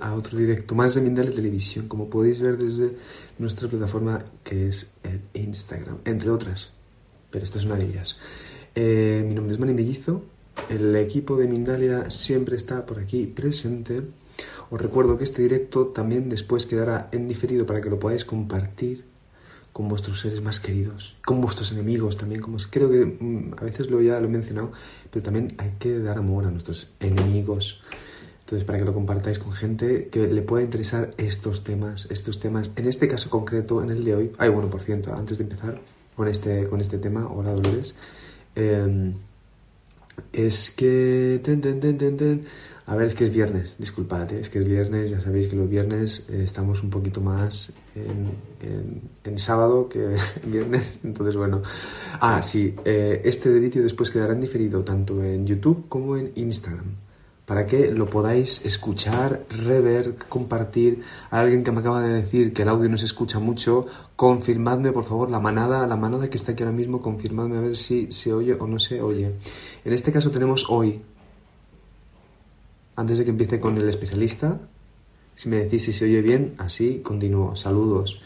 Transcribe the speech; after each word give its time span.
A 0.00 0.14
otro 0.14 0.38
directo 0.38 0.74
más 0.74 0.94
de 0.94 1.00
Mindale 1.00 1.30
Televisión, 1.30 1.88
como 1.88 2.08
podéis 2.08 2.40
ver 2.40 2.56
desde 2.56 2.96
nuestra 3.38 3.68
plataforma 3.68 4.24
que 4.42 4.68
es 4.68 4.90
el 5.02 5.20
Instagram, 5.34 5.98
entre 6.04 6.30
otras, 6.30 6.70
pero 7.30 7.44
esta 7.44 7.58
es 7.58 7.64
una 7.64 7.76
de 7.76 7.84
ellas. 7.84 8.18
Eh, 8.74 9.24
mi 9.26 9.34
nombre 9.34 9.54
es 9.54 9.60
Mani 9.60 9.74
Mellizo, 9.74 10.22
el 10.68 10.96
equipo 10.96 11.36
de 11.36 11.46
Mindalia 11.46 12.10
siempre 12.10 12.56
está 12.56 12.86
por 12.86 12.98
aquí 12.98 13.26
presente. 13.26 14.02
Os 14.70 14.80
recuerdo 14.80 15.18
que 15.18 15.24
este 15.24 15.42
directo 15.42 15.88
también 15.88 16.28
después 16.28 16.66
quedará 16.66 17.08
en 17.12 17.28
diferido 17.28 17.66
para 17.66 17.80
que 17.80 17.90
lo 17.90 17.98
podáis 17.98 18.24
compartir 18.24 19.04
con 19.72 19.88
vuestros 19.88 20.20
seres 20.20 20.40
más 20.40 20.60
queridos, 20.60 21.16
con 21.24 21.40
vuestros 21.40 21.72
enemigos 21.72 22.16
también, 22.16 22.40
como 22.40 22.58
creo 22.70 22.88
que 22.88 23.04
mm, 23.04 23.54
a 23.58 23.64
veces 23.64 23.90
lo 23.90 24.00
ya 24.00 24.20
lo 24.20 24.26
he 24.26 24.30
mencionado, 24.30 24.70
pero 25.10 25.22
también 25.24 25.54
hay 25.58 25.72
que 25.78 25.98
dar 25.98 26.18
amor 26.18 26.46
a 26.46 26.50
nuestros 26.50 26.90
enemigos. 27.00 27.82
Entonces, 28.44 28.64
para 28.66 28.78
que 28.78 28.84
lo 28.84 28.92
compartáis 28.92 29.38
con 29.38 29.52
gente 29.52 30.08
que 30.12 30.26
le 30.26 30.42
pueda 30.42 30.62
interesar 30.62 31.10
estos 31.16 31.64
temas, 31.64 32.06
estos 32.10 32.38
temas, 32.40 32.70
en 32.76 32.86
este 32.86 33.08
caso 33.08 33.30
concreto, 33.30 33.82
en 33.82 33.90
el 33.90 34.04
de 34.04 34.14
hoy. 34.14 34.32
Ay, 34.38 34.50
bueno, 34.50 34.68
por 34.68 34.82
cierto, 34.82 35.14
antes 35.14 35.38
de 35.38 35.44
empezar 35.44 35.80
con 36.14 36.28
este, 36.28 36.66
con 36.68 36.80
este 36.82 36.98
tema, 36.98 37.26
hola 37.26 37.52
Dolores, 37.52 37.94
eh, 38.54 39.12
es 40.32 40.70
que... 40.70 41.40
A 42.86 42.96
ver, 42.96 43.06
es 43.06 43.14
que 43.14 43.24
es 43.24 43.32
viernes, 43.32 43.74
disculpad, 43.78 44.30
¿eh? 44.34 44.40
es 44.40 44.50
que 44.50 44.58
es 44.58 44.66
viernes, 44.66 45.10
ya 45.10 45.18
sabéis 45.22 45.46
que 45.48 45.56
los 45.56 45.68
viernes 45.70 46.26
eh, 46.28 46.42
estamos 46.44 46.82
un 46.82 46.90
poquito 46.90 47.22
más 47.22 47.72
en, 47.94 48.30
en- 48.60 49.00
en 49.24 49.38
sábado 49.38 49.88
que 49.88 50.04
en 50.44 50.52
viernes, 50.52 50.98
entonces 51.02 51.34
bueno. 51.34 51.62
Ah, 52.20 52.42
sí, 52.42 52.74
eh, 52.84 53.22
este 53.24 53.48
vídeo 53.58 53.82
después 53.82 54.10
quedará 54.10 54.34
en 54.34 54.42
diferido 54.42 54.84
tanto 54.84 55.22
en 55.24 55.46
YouTube 55.46 55.86
como 55.88 56.18
en 56.18 56.32
Instagram 56.34 56.84
para 57.46 57.66
que 57.66 57.90
lo 57.90 58.06
podáis 58.06 58.64
escuchar, 58.64 59.44
rever, 59.50 60.16
compartir. 60.28 61.02
A 61.30 61.40
alguien 61.40 61.62
que 61.62 61.72
me 61.72 61.80
acaba 61.80 62.02
de 62.02 62.14
decir 62.14 62.52
que 62.52 62.62
el 62.62 62.68
audio 62.68 62.88
no 62.88 62.96
se 62.96 63.06
escucha 63.06 63.38
mucho, 63.38 63.86
confirmadme 64.16 64.92
por 64.92 65.04
favor 65.04 65.30
la 65.30 65.40
manada, 65.40 65.86
la 65.86 65.96
manada 65.96 66.30
que 66.30 66.36
está 66.36 66.52
aquí 66.52 66.62
ahora 66.62 66.74
mismo, 66.74 67.02
confirmadme 67.02 67.58
a 67.58 67.60
ver 67.60 67.76
si 67.76 68.10
se 68.12 68.32
oye 68.32 68.54
o 68.54 68.66
no 68.66 68.78
se 68.78 69.02
oye. 69.02 69.32
En 69.84 69.92
este 69.92 70.12
caso 70.12 70.30
tenemos 70.30 70.70
hoy, 70.70 71.02
antes 72.96 73.18
de 73.18 73.24
que 73.24 73.30
empiece 73.30 73.60
con 73.60 73.76
el 73.76 73.88
especialista, 73.88 74.58
si 75.34 75.48
me 75.48 75.56
decís 75.56 75.84
si 75.84 75.92
se 75.92 76.04
oye 76.04 76.22
bien, 76.22 76.54
así 76.58 77.00
continúo. 77.00 77.56
Saludos. 77.56 78.20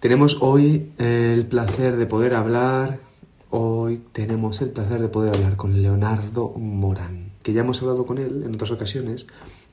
Tenemos 0.00 0.42
hoy 0.42 0.92
el 0.98 1.46
placer 1.46 1.96
de 1.96 2.04
poder 2.04 2.34
hablar, 2.34 2.98
hoy 3.48 4.02
tenemos 4.12 4.60
el 4.60 4.70
placer 4.70 5.00
de 5.00 5.08
poder 5.08 5.34
hablar 5.34 5.56
con 5.56 5.80
Leonardo 5.80 6.50
Morán, 6.58 7.30
que 7.44 7.52
ya 7.52 7.60
hemos 7.60 7.80
hablado 7.82 8.04
con 8.06 8.18
él 8.18 8.42
en 8.44 8.54
otras 8.54 8.72
ocasiones 8.72 9.26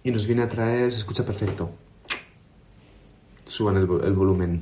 y 0.04 0.12
nos 0.12 0.28
viene 0.28 0.44
a 0.44 0.48
traer, 0.48 0.92
se 0.94 1.00
escucha 1.00 1.26
perfecto. 1.26 1.72
Suban 3.48 3.78
el, 3.78 3.88
vo- 3.88 4.04
el 4.06 4.14
volumen. 4.14 4.62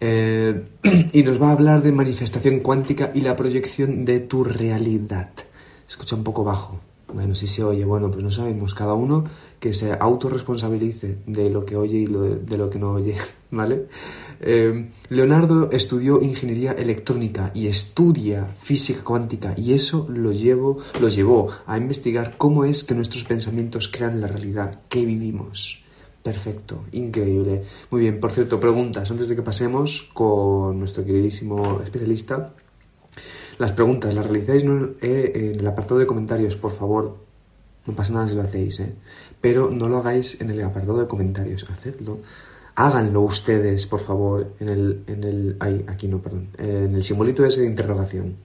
Eh, 0.00 0.64
y 1.12 1.22
nos 1.22 1.40
va 1.40 1.48
a 1.48 1.52
hablar 1.52 1.82
de 1.82 1.92
manifestación 1.92 2.60
cuántica 2.60 3.12
y 3.14 3.20
la 3.22 3.34
proyección 3.36 4.04
de 4.04 4.20
tu 4.20 4.44
realidad. 4.44 5.30
Se 5.86 5.92
escucha 5.92 6.16
un 6.16 6.24
poco 6.24 6.44
bajo. 6.44 6.80
Bueno, 7.12 7.34
si 7.34 7.46
se 7.46 7.62
oye, 7.62 7.84
bueno, 7.84 8.10
pues 8.10 8.22
no 8.22 8.30
sabemos. 8.30 8.74
Cada 8.74 8.94
uno 8.94 9.24
que 9.60 9.72
se 9.72 9.92
autorresponsabilice 9.92 11.18
de 11.26 11.50
lo 11.50 11.64
que 11.64 11.76
oye 11.76 11.98
y 11.98 12.06
lo 12.06 12.22
de, 12.22 12.56
lo 12.56 12.68
que 12.68 12.78
no 12.78 12.92
oye, 12.92 13.16
¿vale? 13.50 13.86
Eh, 14.40 14.90
Leonardo 15.08 15.70
estudió 15.70 16.20
ingeniería 16.20 16.72
electrónica 16.72 17.52
y 17.54 17.68
estudia 17.68 18.46
física 18.60 19.04
cuántica 19.04 19.54
y 19.56 19.72
eso 19.72 20.06
lo, 20.10 20.32
lo 21.00 21.08
llevó 21.08 21.48
a 21.66 21.78
investigar 21.78 22.34
cómo 22.36 22.64
es 22.64 22.84
que 22.84 22.94
nuestros 22.94 23.24
pensamientos 23.24 23.88
crean 23.88 24.20
la 24.20 24.26
realidad 24.26 24.80
que 24.88 25.04
vivimos. 25.04 25.82
Perfecto, 26.26 26.82
increíble. 26.90 27.62
Muy 27.88 28.00
bien, 28.00 28.18
por 28.18 28.32
cierto, 28.32 28.58
preguntas 28.58 29.08
antes 29.08 29.28
de 29.28 29.36
que 29.36 29.42
pasemos 29.42 30.10
con 30.12 30.76
nuestro 30.76 31.04
queridísimo 31.04 31.80
especialista. 31.84 32.52
Las 33.58 33.72
preguntas 33.72 34.14
las 34.14 34.26
realizáis. 34.26 34.64
Eh, 34.64 35.32
en 35.34 35.60
el 35.60 35.66
apartado 35.66 35.98
de 35.98 36.06
comentarios, 36.06 36.56
por 36.56 36.72
favor. 36.72 37.16
No 37.86 37.94
pasa 37.94 38.12
nada 38.12 38.28
si 38.28 38.34
lo 38.34 38.42
hacéis, 38.42 38.80
¿eh? 38.80 38.92
Pero 39.40 39.70
no 39.70 39.88
lo 39.88 39.98
hagáis 39.98 40.40
en 40.40 40.50
el 40.50 40.62
apartado 40.62 40.98
de 40.98 41.06
comentarios, 41.06 41.64
hacedlo. 41.70 42.18
Háganlo 42.74 43.22
ustedes, 43.22 43.86
por 43.86 44.00
favor, 44.00 44.52
en 44.60 44.68
el, 44.68 45.04
en 45.06 45.24
el, 45.24 45.56
ahí, 45.60 45.84
aquí 45.88 46.08
no, 46.08 46.20
perdón, 46.20 46.48
en 46.58 46.94
el 46.94 47.02
simbolito 47.02 47.44
ese 47.46 47.62
de 47.62 47.68
interrogación, 47.68 48.36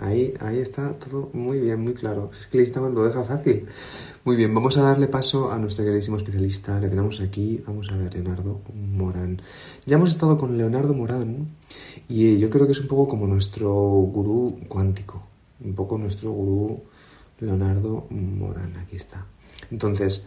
Ahí, 0.00 0.34
está 0.58 0.92
todo 0.98 1.30
muy 1.32 1.60
bien, 1.60 1.80
muy 1.80 1.94
claro. 1.94 2.30
Es 2.32 2.46
que 2.46 2.58
Instagram 2.58 2.94
lo 2.94 3.04
deja 3.04 3.22
fácil. 3.24 3.66
Muy 4.24 4.36
bien, 4.36 4.52
vamos 4.54 4.76
a 4.76 4.82
darle 4.82 5.06
paso 5.08 5.50
a 5.52 5.58
nuestro 5.58 5.84
queridísimo 5.84 6.16
especialista. 6.16 6.78
Le 6.80 6.88
tenemos 6.88 7.20
aquí, 7.20 7.62
vamos 7.66 7.90
a 7.90 7.96
ver, 7.96 8.14
Leonardo 8.14 8.60
Morán. 8.74 9.40
Ya 9.86 9.96
hemos 9.96 10.10
estado 10.10 10.36
con 10.36 10.58
Leonardo 10.58 10.94
Morán 10.94 11.48
y 12.08 12.38
yo 12.38 12.50
creo 12.50 12.66
que 12.66 12.72
es 12.72 12.80
un 12.80 12.88
poco 12.88 13.08
como 13.08 13.26
nuestro 13.26 13.72
gurú 13.72 14.60
cuántico, 14.68 15.22
un 15.64 15.74
poco 15.74 15.96
nuestro 15.96 16.30
gurú 16.32 16.82
Leonardo 17.40 18.06
Morán, 18.10 18.76
aquí 18.76 18.96
está. 18.96 19.24
Entonces, 19.70 20.26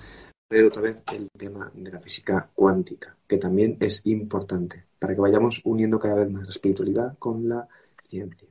ver 0.50 0.66
otra 0.66 0.82
vez 0.82 1.04
el 1.14 1.30
tema 1.38 1.72
de 1.74 1.92
la 1.92 2.00
física 2.00 2.50
cuántica, 2.56 3.16
que 3.28 3.38
también 3.38 3.78
es 3.80 4.02
importante 4.06 4.86
para 4.98 5.14
que 5.14 5.22
vayamos 5.22 5.62
uniendo 5.64 6.00
cada 6.00 6.16
vez 6.16 6.30
más 6.30 6.44
la 6.44 6.50
espiritualidad 6.50 7.18
con 7.20 7.48
la 7.48 7.68
ciencia. 8.08 8.48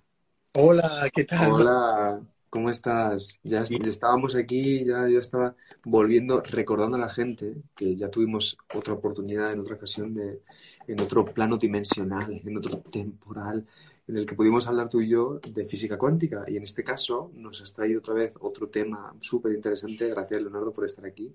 Hola, 0.61 1.09
¿qué 1.15 1.23
tal? 1.23 1.53
Hola, 1.53 2.21
¿cómo 2.51 2.69
estás? 2.69 3.39
Ya, 3.45 3.63
estábamos 3.63 4.35
aquí, 4.35 4.85
ya 4.85 5.09
yo 5.09 5.21
estaba 5.21 5.55
volviendo, 5.85 6.41
recordando 6.41 6.97
a 6.97 7.01
la 7.01 7.09
gente 7.09 7.55
que 7.77 7.95
ya 7.95 8.11
tuvimos 8.11 8.59
otra 8.75 8.95
oportunidad 8.95 9.53
en 9.53 9.61
otra 9.61 9.77
ocasión 9.77 10.13
de, 10.15 10.43
en 10.89 11.01
otro 11.01 11.25
plano 11.27 11.59
dimensional, 11.59 12.43
en 12.45 12.57
otro 12.57 12.79
temporal, 12.79 13.65
en 14.09 14.17
el 14.17 14.27
que 14.27 14.35
pudimos 14.35 14.67
hablar 14.67 14.89
tú 14.89 15.01
y 15.01 15.11
yo 15.11 15.39
de 15.49 15.65
física 15.65 15.97
cuántica. 15.97 16.45
Y 16.49 16.57
en 16.57 16.65
este 16.65 16.83
caso 16.83 17.31
nos 17.37 17.63
has 17.63 17.73
traído 17.73 18.01
otra 18.01 18.15
vez 18.15 18.35
otro 18.41 18.69
tema 18.69 19.15
súper 19.21 19.53
interesante, 19.53 20.09
gracias 20.09 20.43
Leonardo 20.43 20.73
por 20.73 20.85
estar 20.85 21.07
aquí, 21.07 21.33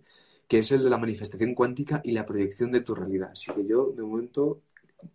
que 0.50 0.58
es 0.58 0.70
el 0.74 0.84
de 0.84 0.90
la 0.90 0.98
manifestación 0.98 1.56
cuántica 1.56 2.02
y 2.04 2.12
la 2.12 2.26
proyección 2.26 2.74
de 2.74 2.82
tu 2.82 2.94
realidad. 2.94 3.30
Así 3.32 3.54
que 3.54 3.66
yo, 3.66 3.94
de 3.96 4.04
momento, 4.04 4.64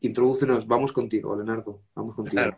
introdúcenos, 0.01 0.67
vamos 0.67 0.95
contigo, 0.95 1.37
Leonardo, 1.37 1.83
vamos 1.95 2.15
contigo. 2.15 2.41
Claro. 2.41 2.57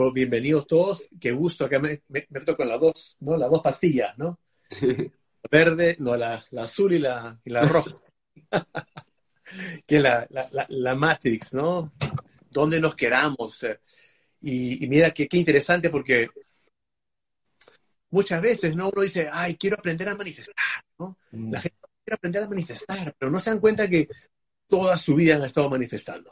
Bueno, 0.00 0.14
bienvenidos 0.14 0.66
todos. 0.66 1.06
Qué 1.20 1.30
gusto 1.30 1.68
que 1.68 1.78
me, 1.78 2.00
me, 2.08 2.26
me 2.30 2.40
las 2.40 2.80
dos, 2.80 3.18
¿no? 3.20 3.36
Las 3.36 3.50
dos 3.50 3.60
pastillas, 3.60 4.16
¿no? 4.16 4.40
Sí. 4.70 4.86
La 4.86 5.48
verde, 5.50 5.96
no, 5.98 6.16
la, 6.16 6.42
la 6.52 6.62
azul 6.62 6.94
y 6.94 6.98
la, 6.98 7.38
y 7.44 7.50
la 7.50 7.66
roja. 7.66 7.98
que 9.86 10.00
la, 10.00 10.26
la, 10.30 10.66
la, 10.70 10.94
Matrix, 10.94 11.52
¿no? 11.52 11.92
¿Dónde 12.48 12.80
nos 12.80 12.96
quedamos? 12.96 13.62
Y, 14.40 14.82
y 14.82 14.88
mira 14.88 15.10
que 15.10 15.28
qué 15.28 15.36
interesante 15.36 15.90
porque 15.90 16.30
muchas 18.08 18.40
veces, 18.40 18.74
¿no? 18.74 18.88
Uno 18.88 19.02
dice, 19.02 19.28
ay, 19.30 19.56
quiero 19.56 19.76
aprender 19.76 20.08
a 20.08 20.16
manifestar, 20.16 20.82
¿no? 20.98 21.18
Mm. 21.32 21.52
La 21.52 21.60
gente 21.60 21.76
quiere 22.02 22.14
aprender 22.14 22.42
a 22.42 22.48
manifestar, 22.48 23.14
pero 23.18 23.30
no 23.30 23.38
se 23.38 23.50
dan 23.50 23.60
cuenta 23.60 23.86
que 23.86 24.08
toda 24.66 24.96
su 24.96 25.14
vida 25.14 25.34
han 25.34 25.44
estado 25.44 25.68
manifestando. 25.68 26.30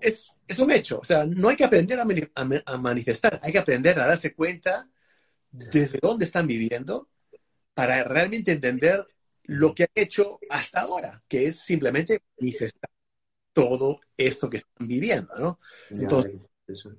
Es, 0.00 0.32
es 0.46 0.58
un 0.58 0.70
hecho. 0.70 0.98
O 1.00 1.04
sea, 1.04 1.24
no 1.26 1.48
hay 1.48 1.56
que 1.56 1.64
aprender 1.64 1.98
a, 2.00 2.04
mani- 2.04 2.30
a 2.34 2.72
a 2.74 2.78
manifestar, 2.78 3.38
hay 3.42 3.52
que 3.52 3.58
aprender 3.58 3.98
a 3.98 4.06
darse 4.06 4.34
cuenta 4.34 4.88
desde 5.50 5.98
dónde 6.00 6.24
están 6.26 6.46
viviendo 6.46 7.08
para 7.74 8.04
realmente 8.04 8.52
entender 8.52 9.06
lo 9.44 9.74
que 9.74 9.84
han 9.84 9.88
hecho 9.94 10.38
hasta 10.50 10.80
ahora, 10.82 11.22
que 11.26 11.46
es 11.46 11.60
simplemente 11.60 12.20
manifestar 12.38 12.90
todo 13.52 14.00
esto 14.16 14.50
que 14.50 14.58
están 14.58 14.86
viviendo, 14.86 15.34
¿no? 15.38 15.58
Ya, 15.90 16.02
Entonces- 16.02 16.48
eso. 16.66 16.94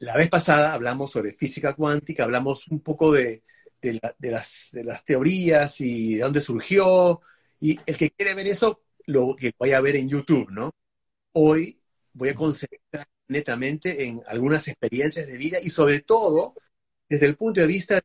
La 0.00 0.16
vez 0.16 0.30
pasada 0.30 0.72
hablamos 0.74 1.10
sobre 1.10 1.32
física 1.34 1.74
cuántica, 1.74 2.22
hablamos 2.22 2.68
un 2.68 2.80
poco 2.80 3.12
de, 3.12 3.42
de 3.82 3.94
la- 4.00 4.14
de 4.16 4.30
las, 4.30 4.68
de 4.70 4.84
las 4.84 5.04
teorías 5.04 5.80
y 5.80 6.14
de 6.14 6.20
dónde 6.22 6.40
surgió, 6.40 7.20
y 7.60 7.78
el 7.84 7.96
que 7.96 8.10
quiere 8.10 8.34
ver 8.34 8.46
eso, 8.46 8.84
lo 9.06 9.34
que 9.34 9.52
voy 9.58 9.72
a 9.72 9.80
ver 9.80 9.96
en 9.96 10.08
YouTube, 10.08 10.50
¿no? 10.50 10.70
Hoy 11.32 11.77
voy 12.18 12.30
a 12.30 12.34
concentrar 12.34 13.06
netamente 13.28 14.04
en 14.04 14.22
algunas 14.26 14.66
experiencias 14.68 15.26
de 15.26 15.36
vida 15.36 15.58
y 15.62 15.70
sobre 15.70 16.00
todo 16.00 16.54
desde 17.08 17.26
el 17.26 17.36
punto 17.36 17.60
de 17.60 17.66
vista 17.66 17.94
de 17.96 18.02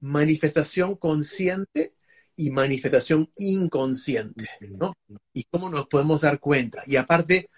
manifestación 0.00 0.96
consciente 0.96 1.94
y 2.36 2.50
manifestación 2.50 3.32
inconsciente, 3.36 4.48
¿no? 4.60 4.92
Y 5.32 5.44
cómo 5.44 5.70
nos 5.70 5.86
podemos 5.86 6.20
dar 6.20 6.38
cuenta. 6.38 6.82
Y 6.86 6.96
aparte, 6.96 7.48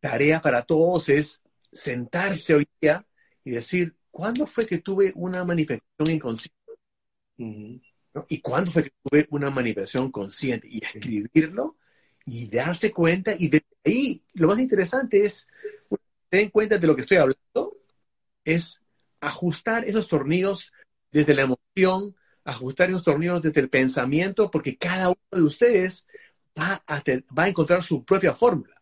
tarea 0.00 0.40
para 0.40 0.62
todos 0.62 1.08
es 1.08 1.42
sentarse 1.72 2.54
hoy 2.54 2.66
día 2.80 3.04
y 3.42 3.50
decir, 3.50 3.96
¿cuándo 4.12 4.46
fue 4.46 4.64
que 4.64 4.78
tuve 4.78 5.12
una 5.16 5.44
manifestación 5.44 6.10
inconsciente? 6.10 6.56
¿No? 7.36 8.24
¿Y 8.28 8.40
cuándo 8.40 8.70
fue 8.70 8.84
que 8.84 8.92
tuve 9.02 9.26
una 9.30 9.50
manifestación 9.50 10.12
consciente? 10.12 10.68
Y 10.70 10.84
escribirlo 10.84 11.76
y 12.24 12.48
darse 12.48 12.92
cuenta. 12.92 13.34
Y 13.36 13.48
de 13.48 13.64
ahí, 13.88 14.22
lo 14.34 14.48
más 14.48 14.60
interesante 14.60 15.24
es, 15.24 15.46
den 16.30 16.50
cuenta 16.50 16.78
de 16.78 16.86
lo 16.86 16.94
que 16.94 17.02
estoy 17.02 17.18
hablando, 17.18 17.76
es 18.44 18.80
ajustar 19.20 19.84
esos 19.84 20.08
tornillos 20.08 20.72
desde 21.10 21.34
la 21.34 21.42
emoción, 21.42 22.14
ajustar 22.44 22.88
esos 22.88 23.04
tornillos 23.04 23.42
desde 23.42 23.60
el 23.60 23.68
pensamiento, 23.68 24.50
porque 24.50 24.76
cada 24.76 25.08
uno 25.08 25.18
de 25.30 25.42
ustedes 25.42 26.04
va 26.58 26.82
a, 26.86 27.02
va 27.38 27.44
a 27.44 27.48
encontrar 27.48 27.82
su 27.82 28.04
propia 28.04 28.34
fórmula. 28.34 28.74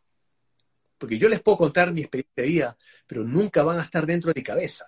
Porque 0.98 1.18
yo 1.18 1.28
les 1.28 1.40
puedo 1.40 1.58
contar 1.58 1.92
mi 1.92 2.00
experiencia 2.00 2.42
de 2.42 2.48
vida, 2.48 2.78
pero 3.06 3.24
nunca 3.24 3.62
van 3.62 3.78
a 3.78 3.82
estar 3.82 4.06
dentro 4.06 4.32
de 4.32 4.40
mi 4.40 4.44
cabeza. 4.44 4.86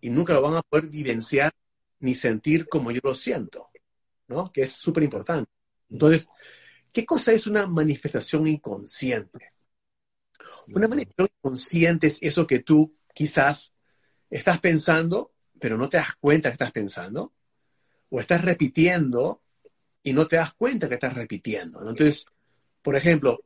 Y 0.00 0.10
nunca 0.10 0.34
lo 0.34 0.42
van 0.42 0.56
a 0.56 0.62
poder 0.62 0.88
vivenciar 0.88 1.52
ni 2.00 2.14
sentir 2.14 2.68
como 2.68 2.90
yo 2.90 3.00
lo 3.02 3.14
siento, 3.14 3.70
¿no? 4.28 4.52
Que 4.52 4.62
es 4.62 4.72
súper 4.72 5.02
importante. 5.02 5.50
Entonces, 5.88 6.28
¿qué 6.94 7.04
cosa 7.04 7.32
es 7.32 7.48
una 7.48 7.66
manifestación 7.66 8.46
inconsciente? 8.46 9.52
Una 10.68 10.86
manifestación 10.86 11.28
inconsciente 11.38 12.06
es 12.06 12.18
eso 12.22 12.46
que 12.46 12.60
tú 12.60 12.96
quizás 13.12 13.74
estás 14.30 14.60
pensando, 14.60 15.34
pero 15.58 15.76
no 15.76 15.88
te 15.88 15.96
das 15.96 16.14
cuenta 16.14 16.48
que 16.48 16.54
estás 16.54 16.70
pensando, 16.70 17.34
o 18.10 18.20
estás 18.20 18.42
repitiendo 18.42 19.42
y 20.04 20.12
no 20.12 20.28
te 20.28 20.36
das 20.36 20.54
cuenta 20.54 20.88
que 20.88 20.94
estás 20.94 21.14
repitiendo. 21.14 21.80
¿no? 21.80 21.90
Entonces, 21.90 22.26
por 22.80 22.94
ejemplo, 22.94 23.44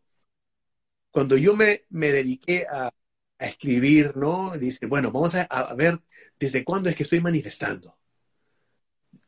cuando 1.11 1.39
yo 1.39 1.57
me, 1.57 1.87
me 1.89 2.13
dediqué 2.13 2.67
a, 2.71 2.93
a, 3.39 3.47
escribir, 3.47 4.15
¿no? 4.15 4.59
Dice, 4.59 4.87
bueno, 4.87 5.11
vamos 5.11 5.35
a, 5.35 5.43
a, 5.43 5.75
ver 5.75 6.03
desde 6.39 6.65
cuándo 6.65 6.91
es 6.91 6.97
que 6.97 7.05
estoy 7.05 7.23
manifestando. 7.23 7.97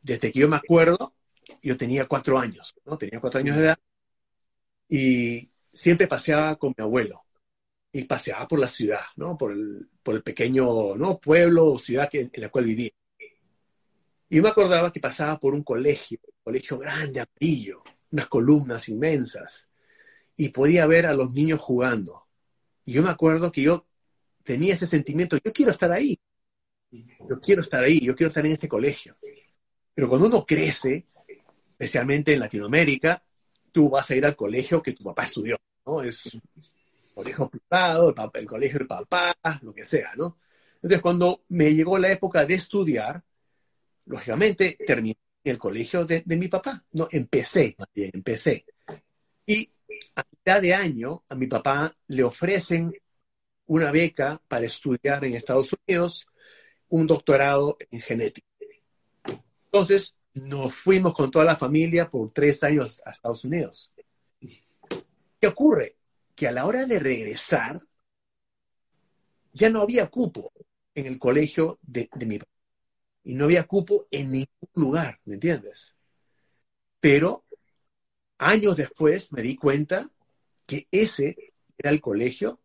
Desde 0.03 0.31
que 0.31 0.39
yo 0.39 0.47
me 0.47 0.57
acuerdo, 0.57 1.15
yo 1.63 1.75
tenía 1.75 2.05
cuatro 2.05 2.37
años, 2.37 2.75
¿no? 2.85 2.97
Tenía 2.99 3.19
cuatro 3.19 3.39
años 3.39 3.57
de 3.57 3.63
edad 3.63 3.79
y 4.91 5.49
siempre 5.71 6.05
paseaba 6.05 6.57
con 6.57 6.75
mi 6.77 6.83
abuelo 6.83 7.23
y 7.93 8.03
paseaba 8.03 8.45
por 8.45 8.59
la 8.59 8.67
ciudad, 8.67 8.99
¿no? 9.15 9.37
Por 9.37 9.53
el, 9.53 9.89
por 10.03 10.15
el 10.15 10.21
pequeño, 10.21 10.95
¿no? 10.95 11.17
Pueblo 11.17 11.71
o 11.71 11.79
ciudad 11.79 12.09
en 12.11 12.29
la 12.33 12.49
cual 12.49 12.65
vivía. 12.65 12.91
Y 14.29 14.41
me 14.41 14.49
acordaba 14.49 14.91
que 14.91 14.99
pasaba 14.99 15.39
por 15.39 15.53
un 15.53 15.63
colegio, 15.63 16.19
un 16.21 16.43
colegio 16.43 16.77
grande, 16.77 17.21
amarillo, 17.21 17.83
unas 18.11 18.27
columnas 18.27 18.89
inmensas 18.89 19.69
y 20.35 20.49
podía 20.49 20.85
ver 20.87 21.05
a 21.05 21.13
los 21.13 21.31
niños 21.31 21.61
jugando. 21.61 22.27
Y 22.83 22.91
yo 22.91 23.01
me 23.01 23.11
acuerdo 23.11 23.49
que 23.49 23.61
yo 23.61 23.87
tenía 24.43 24.73
ese 24.73 24.87
sentimiento, 24.87 25.37
yo 25.41 25.53
quiero 25.53 25.71
estar 25.71 25.93
ahí, 25.93 26.19
yo 26.91 27.39
quiero 27.41 27.61
estar 27.61 27.81
ahí, 27.81 28.01
yo 28.01 28.13
quiero 28.13 28.27
estar 28.27 28.45
en 28.45 28.53
este 28.53 28.67
colegio. 28.67 29.15
Pero 29.93 30.09
cuando 30.09 30.27
uno 30.27 30.45
crece, 30.45 31.07
especialmente 31.69 32.33
en 32.33 32.41
Latinoamérica, 32.41 33.23
tú 33.71 33.89
vas 33.89 34.09
a 34.09 34.15
ir 34.15 34.25
al 34.25 34.35
colegio 34.35 34.81
que 34.81 34.93
tu 34.93 35.03
papá 35.03 35.25
estudió, 35.25 35.57
¿no? 35.85 36.01
Es 36.01 36.29
colegio 37.13 37.49
privado, 37.49 38.09
el, 38.09 38.29
el 38.33 38.45
colegio 38.47 38.79
del 38.79 38.87
papá, 38.87 39.35
lo 39.61 39.73
que 39.73 39.85
sea, 39.85 40.13
¿no? 40.15 40.37
Entonces, 40.75 41.01
cuando 41.01 41.43
me 41.49 41.73
llegó 41.73 41.97
la 41.97 42.11
época 42.11 42.45
de 42.45 42.55
estudiar, 42.55 43.23
lógicamente 44.05 44.77
terminé 44.85 45.17
el 45.43 45.57
colegio 45.57 46.05
de, 46.05 46.23
de 46.25 46.37
mi 46.37 46.47
papá, 46.47 46.83
no, 46.93 47.07
empecé, 47.11 47.75
empecé. 47.95 48.65
Y 49.45 49.71
a 50.15 50.23
mitad 50.31 50.61
de 50.61 50.73
año 50.73 51.23
a 51.29 51.35
mi 51.35 51.47
papá 51.47 51.95
le 52.07 52.23
ofrecen 52.23 52.93
una 53.67 53.91
beca 53.91 54.41
para 54.47 54.65
estudiar 54.65 55.23
en 55.25 55.35
Estados 55.35 55.75
Unidos 55.87 56.27
un 56.89 57.07
doctorado 57.07 57.77
en 57.89 58.01
genética. 58.01 58.47
Entonces 59.65 60.15
nos 60.33 60.73
fuimos 60.75 61.13
con 61.13 61.29
toda 61.29 61.45
la 61.45 61.55
familia 61.55 62.09
por 62.09 62.31
tres 62.31 62.63
años 62.63 63.01
a 63.05 63.11
Estados 63.11 63.43
Unidos. 63.45 63.91
¿Qué 65.39 65.47
ocurre? 65.47 65.95
Que 66.35 66.47
a 66.47 66.51
la 66.51 66.65
hora 66.65 66.85
de 66.85 66.99
regresar 66.99 67.81
ya 69.53 69.69
no 69.69 69.81
había 69.81 70.07
cupo 70.07 70.51
en 70.95 71.05
el 71.05 71.19
colegio 71.19 71.77
de, 71.81 72.09
de 72.13 72.25
mi 72.25 72.39
papá. 72.39 72.51
Y 73.23 73.33
no 73.33 73.45
había 73.45 73.65
cupo 73.65 74.07
en 74.09 74.31
ningún 74.31 74.69
lugar, 74.73 75.19
¿me 75.25 75.35
entiendes? 75.35 75.95
Pero 76.99 77.45
años 78.37 78.75
después 78.75 79.31
me 79.33 79.41
di 79.41 79.55
cuenta 79.55 80.09
que 80.65 80.87
ese 80.91 81.53
era 81.77 81.91
el 81.91 82.01
colegio 82.01 82.59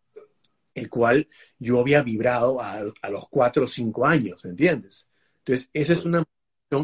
el 0.75 0.91
cual 0.91 1.27
yo 1.59 1.81
había 1.81 2.03
vibrado 2.03 2.61
a, 2.61 2.83
a 3.03 3.11
los 3.11 3.29
cuatro 3.29 3.65
o 3.65 3.69
cinco 3.69 4.07
años, 4.07 4.45
¿me 4.45 4.51
entiendes? 4.51 5.09
Entonces, 5.39 5.71
esa 5.73 5.95
es 5.95 6.05
una 6.05 6.23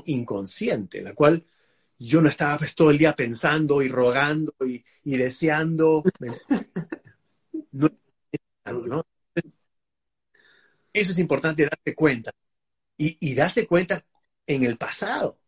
inconsciente, 0.07 0.99
en 0.99 1.05
la 1.05 1.15
cual 1.15 1.45
yo 1.99 2.21
no 2.21 2.29
estaba 2.29 2.59
pues, 2.59 2.75
todo 2.75 2.91
el 2.91 2.99
día 2.99 3.15
pensando 3.15 3.83
y 3.83 3.89
rogando 3.89 4.55
y, 4.67 4.85
y 5.05 5.17
deseando. 5.17 6.03
No, 7.73 7.89
Eso 10.93 11.13
es 11.13 11.19
importante 11.19 11.65
darte 11.65 11.95
cuenta. 11.95 12.33
Y, 12.99 13.19
y 13.21 13.35
darse 13.35 13.67
cuenta 13.67 14.05
en 14.47 14.65
el 14.65 14.79
pasado, 14.79 15.41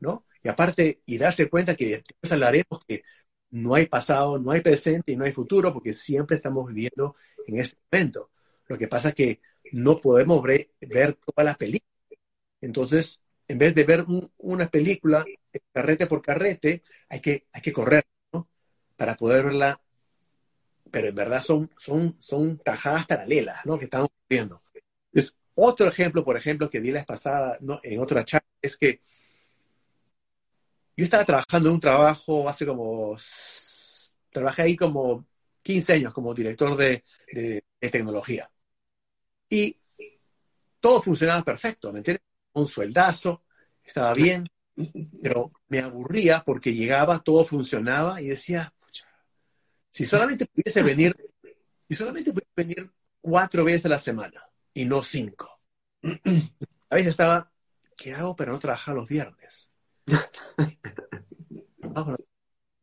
¿no? 0.00 0.26
Y 0.42 0.48
aparte, 0.48 1.02
y 1.06 1.18
darse 1.18 1.48
cuenta 1.50 1.76
que 1.76 2.02
hablaremos 2.30 2.84
que 2.88 3.04
no 3.50 3.74
hay 3.74 3.86
pasado, 3.86 4.38
no 4.38 4.52
hay 4.52 4.62
presente 4.62 5.12
y 5.12 5.16
no 5.16 5.24
hay 5.24 5.32
futuro, 5.32 5.72
porque 5.72 5.94
siempre 5.94 6.36
estamos 6.36 6.68
viviendo 6.68 7.16
en 7.46 7.58
este 7.60 7.78
momento. 7.92 8.30
Lo 8.68 8.78
que 8.78 8.88
pasa 8.88 9.10
es 9.10 9.14
que 9.16 9.40
no 9.72 9.98
podemos 10.00 10.42
ver, 10.42 10.70
ver 10.80 11.14
todas 11.14 11.46
las 11.46 11.56
películas. 11.58 11.90
Entonces, 12.60 13.20
en 13.52 13.58
vez 13.58 13.74
de 13.74 13.84
ver 13.84 14.00
un, 14.08 14.32
una 14.38 14.66
película 14.66 15.22
carrete 15.74 16.06
por 16.06 16.22
carrete, 16.22 16.82
hay 17.10 17.20
que, 17.20 17.48
hay 17.52 17.60
que 17.60 17.70
correr, 17.70 18.06
¿no? 18.32 18.48
Para 18.96 19.14
poder 19.14 19.44
verla. 19.44 19.78
Pero 20.90 21.08
en 21.08 21.14
verdad 21.14 21.42
son, 21.42 21.70
son, 21.76 22.16
son 22.18 22.56
tajadas 22.60 23.06
paralelas, 23.06 23.60
¿no? 23.66 23.78
Que 23.78 23.84
estamos 23.84 24.08
viendo. 24.26 24.62
Entonces, 25.12 25.36
otro 25.54 25.86
ejemplo, 25.86 26.24
por 26.24 26.38
ejemplo, 26.38 26.70
que 26.70 26.80
di 26.80 26.92
la 26.92 27.00
vez 27.00 27.06
pasada, 27.06 27.58
¿no? 27.60 27.78
En 27.82 28.00
otra 28.00 28.24
charla, 28.24 28.48
es 28.62 28.78
que 28.78 29.02
yo 30.96 31.04
estaba 31.04 31.26
trabajando 31.26 31.68
en 31.68 31.74
un 31.74 31.80
trabajo 31.80 32.48
hace 32.48 32.64
como, 32.64 33.18
trabajé 34.30 34.62
ahí 34.62 34.76
como 34.76 35.26
15 35.62 35.92
años 35.92 36.14
como 36.14 36.32
director 36.32 36.74
de, 36.74 37.04
de, 37.30 37.64
de 37.78 37.90
tecnología. 37.90 38.50
Y 39.50 39.76
todo 40.80 41.02
funcionaba 41.02 41.42
perfecto, 41.42 41.92
¿me 41.92 41.98
entiendes? 41.98 42.31
Un 42.54 42.66
sueldazo, 42.66 43.44
estaba 43.82 44.14
bien, 44.14 44.46
pero 45.22 45.52
me 45.68 45.80
aburría 45.80 46.42
porque 46.44 46.74
llegaba, 46.74 47.20
todo 47.20 47.44
funcionaba 47.44 48.20
y 48.20 48.28
decía, 48.28 48.72
si 49.90 50.06
solamente 50.06 50.46
pudiese 50.46 50.82
venir, 50.82 51.16
si 51.88 51.96
solamente 51.96 52.32
pudiese 52.32 52.52
venir 52.56 52.90
cuatro 53.20 53.64
veces 53.64 53.86
a 53.86 53.90
la 53.90 53.98
semana 53.98 54.42
y 54.74 54.84
no 54.84 55.02
cinco. 55.02 55.60
A 56.90 56.96
veces 56.96 57.10
estaba, 57.10 57.50
¿qué 57.96 58.12
hago 58.12 58.36
para 58.36 58.52
no 58.52 58.58
trabajar 58.58 58.94
los 58.94 59.08
viernes? 59.08 59.70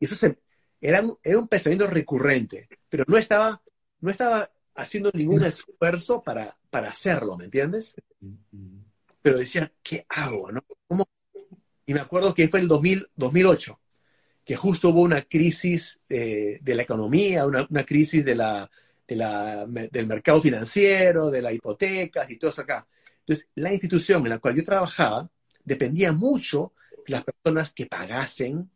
Y 0.02 0.06
eso 0.06 0.16
se, 0.16 0.40
era, 0.80 1.04
era, 1.24 1.40
un 1.40 1.48
pensamiento 1.48 1.88
recurrente, 1.88 2.70
pero 2.88 3.04
no 3.08 3.18
estaba, 3.18 3.62
no 4.00 4.10
estaba 4.10 4.50
haciendo 4.76 5.12
ningún 5.14 5.44
esfuerzo 5.44 6.24
para, 6.24 6.58
para 6.70 6.90
hacerlo, 6.90 7.36
¿me 7.36 7.46
entiendes? 7.46 7.96
Pero 9.22 9.38
decía, 9.38 9.72
¿qué 9.84 10.06
hago? 10.10 10.52
No? 10.52 10.64
¿Cómo? 10.88 11.06
Y 11.86 11.94
me 11.94 12.00
acuerdo 12.00 12.34
que 12.34 12.48
fue 12.48 12.60
el 12.60 12.68
2000, 12.68 13.10
2008, 13.16 13.80
que 14.46 14.56
justo 14.56 14.90
hubo 14.90 15.02
una 15.02 15.24
crisis 15.24 16.00
eh, 16.08 16.60
de 16.62 16.76
la 16.76 16.84
economía, 16.84 17.46
una, 17.46 17.86
crisis 17.86 18.24
de 18.24 18.36
la, 18.36 18.70
de 19.08 19.90
del 19.92 20.08
mercado 20.08 20.42
financiero, 20.42 21.30
de 21.30 21.42
las 21.42 21.54
hipotecas 21.54 22.30
y 22.30 22.38
todo 22.38 22.52
eso 22.52 22.62
acá. 22.62 22.88
Entonces, 23.20 23.48
la 23.56 23.74
institución 23.74 24.24
en 24.24 24.30
la 24.30 24.40
cual 24.40 24.56
yo 24.56 24.64
trabajaba 24.64 25.30
dependía 25.64 26.12
mucho 26.12 26.74
las 27.08 27.24
personas 27.24 27.74
que 27.74 27.86
pagasen 27.86 28.70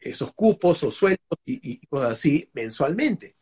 esos 0.00 0.32
cupos 0.32 0.82
o 0.82 0.90
sueldos 0.90 1.38
y, 1.44 1.72
y, 1.72 1.86
cosas 1.86 2.12
así 2.12 2.48
mensualmente. 2.52 3.36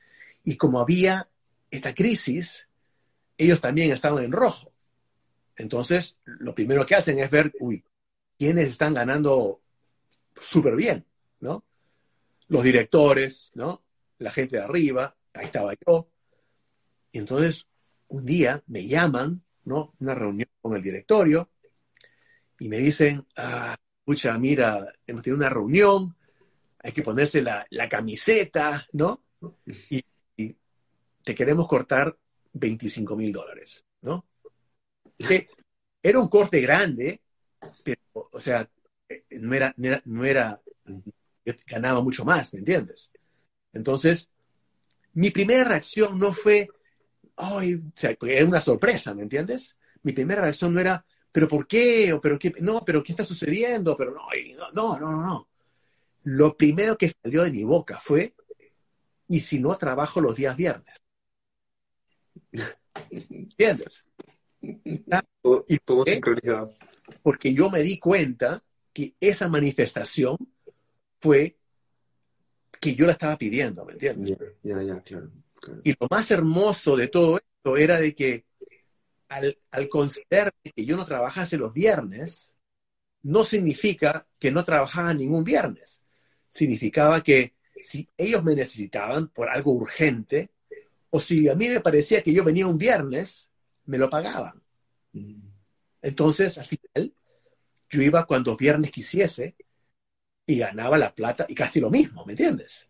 Y 0.45 0.57
como 0.57 0.81
había 0.81 1.29
esta 1.71 1.95
crisis, 1.95 2.69
ellos 3.37 3.61
también 3.61 3.93
estaban 3.93 4.25
en 4.25 4.33
rojo. 4.33 4.73
Entonces, 5.61 6.19
lo 6.25 6.55
primero 6.55 6.87
que 6.87 6.95
hacen 6.95 7.19
es 7.19 7.31
ver, 7.31 7.53
uy, 7.61 7.85
quiénes 8.39 8.69
están 8.69 8.95
ganando 8.95 9.61
súper 10.35 10.75
bien, 10.75 11.05
¿no? 11.41 11.65
los 12.51 12.65
directores, 12.65 13.53
¿no? 13.55 13.83
La 14.19 14.31
gente 14.31 14.57
de 14.57 14.63
arriba, 14.65 15.17
ahí 15.35 15.47
estaba 15.47 15.73
yo. 15.87 16.09
Y 17.13 17.19
entonces, 17.19 17.67
un 18.09 18.27
día 18.27 18.63
me 18.67 18.87
llaman, 18.87 19.43
¿no? 19.65 19.95
Una 20.01 20.15
reunión 20.15 20.49
con 20.61 20.75
el 20.75 20.83
directorio 20.83 21.49
y 22.59 22.69
me 22.69 22.79
dicen, 22.79 23.25
ah, 23.37 23.77
pucha, 24.05 24.37
mira, 24.37 24.85
hemos 25.07 25.23
tenido 25.23 25.39
una 25.39 25.49
reunión, 25.49 26.17
hay 26.81 26.93
que 26.93 27.03
ponerse 27.03 27.41
la, 27.41 27.65
la 27.71 27.89
camiseta, 27.89 28.87
¿no? 28.93 29.23
Y 29.89 30.03
te 31.23 31.35
queremos 31.35 31.69
cortar 31.69 32.19
25 32.55 33.15
mil 33.15 33.33
dólares, 33.33 33.85
¿no? 34.03 34.27
Era 36.03 36.19
un 36.19 36.29
corte 36.29 36.61
grande, 36.61 37.21
pero, 37.83 38.01
o 38.33 38.41
sea, 38.41 38.69
eh, 39.09 39.25
no 39.33 39.55
era, 39.55 39.75
no 40.05 40.25
era, 40.25 40.61
yo 41.45 41.53
ganaba 41.67 42.01
mucho 42.01 42.25
más, 42.25 42.55
¿me 42.55 42.61
entiendes? 42.61 43.11
Entonces, 43.73 44.29
mi 45.15 45.31
primera 45.31 45.65
reacción 45.65 46.19
no 46.19 46.33
fue, 46.33 46.69
ay, 47.37 47.75
o 47.75 47.93
sea, 47.95 48.17
era 48.23 48.47
una 48.47 48.61
sorpresa, 48.61 49.15
¿me 49.15 49.23
entiendes? 49.23 49.77
Mi 50.03 50.13
primera 50.13 50.43
reacción 50.43 50.73
no 50.73 50.81
era, 50.81 51.05
pero 51.31 51.49
¿por 51.49 51.67
qué? 51.67 52.13
O 52.13 52.21
pero 52.21 52.39
qué, 52.39 52.53
no, 52.61 52.85
pero 52.85 53.03
¿qué 53.03 53.13
está 53.13 53.25
sucediendo? 53.25 53.97
Pero 53.97 54.15
no, 54.15 54.27
no, 54.73 54.99
no, 54.99 55.11
no, 55.11 55.23
no. 55.23 55.49
Lo 56.25 56.57
primero 56.57 56.97
que 56.97 57.09
salió 57.11 57.43
de 57.43 57.53
mi 57.53 57.65
boca 57.65 57.99
fue, 57.99 58.35
¿y 59.29 59.41
si 59.41 59.59
no 59.59 59.77
trabajo 59.77 60.21
los 60.21 60.37
días 60.37 60.57
viernes? 60.57 60.95
¿Entiendes? 63.11 64.07
Todo, 65.43 65.65
¿Y 65.69 65.79
todo 65.79 66.05
qué? 66.05 66.13
sincronizado. 66.13 66.75
Porque 67.23 67.55
yo 67.55 67.71
me 67.71 67.81
di 67.81 67.99
cuenta 67.99 68.63
que 68.93 69.15
esa 69.21 69.49
manifestación 69.49 70.37
fue 71.21 71.57
que 72.81 72.95
yo 72.95 73.07
la 73.07 73.13
estaba 73.13 73.37
pidiendo, 73.37 73.85
¿me 73.85 73.93
entiendes? 73.93 74.39
Ya, 74.63 74.77
ya, 74.77 74.83
ya, 74.83 75.01
claro. 75.03 75.31
claro. 75.61 75.81
Y 75.85 75.91
lo 75.91 76.09
más 76.11 76.31
hermoso 76.31 76.97
de 76.97 77.09
todo 77.09 77.37
esto 77.37 77.77
era 77.77 77.99
de 77.99 78.15
que 78.15 78.45
al, 79.29 79.59
al 79.71 79.89
considerar 79.89 80.53
que 80.63 80.85
yo 80.85 80.97
no 80.97 81.05
trabajase 81.05 81.57
los 81.57 81.73
viernes, 81.73 82.55
no 83.23 83.45
significa 83.45 84.27
que 84.39 84.51
no 84.51 84.65
trabajaba 84.65 85.13
ningún 85.15 85.45
viernes. 85.45 86.03
Significaba 86.49 87.23
que 87.23 87.55
si 87.77 88.09
ellos 88.17 88.43
me 88.43 88.55
necesitaban 88.55 89.29
por 89.29 89.49
algo 89.51 89.73
urgente, 89.73 90.51
o 91.11 91.21
si 91.21 91.49
a 91.49 91.55
mí 91.55 91.69
me 91.69 91.81
parecía 91.81 92.23
que 92.23 92.33
yo 92.33 92.45
venía 92.45 92.67
un 92.67 92.79
viernes, 92.79 93.50
me 93.87 93.99
lo 93.99 94.09
pagaban. 94.09 94.63
Entonces, 96.03 96.59
al 96.59 96.67
final, 96.67 97.15
yo 97.89 98.03
iba 98.03 98.27
cuando 98.27 98.57
viernes 98.57 98.91
quisiese 98.91 99.57
y 100.47 100.59
ganaba 100.59 100.99
la 100.99 101.15
plata 101.15 101.47
y 101.49 101.55
casi 101.55 101.81
lo 101.81 101.91
mismo, 101.91 102.25
¿me 102.25 102.33
entiendes? 102.33 102.89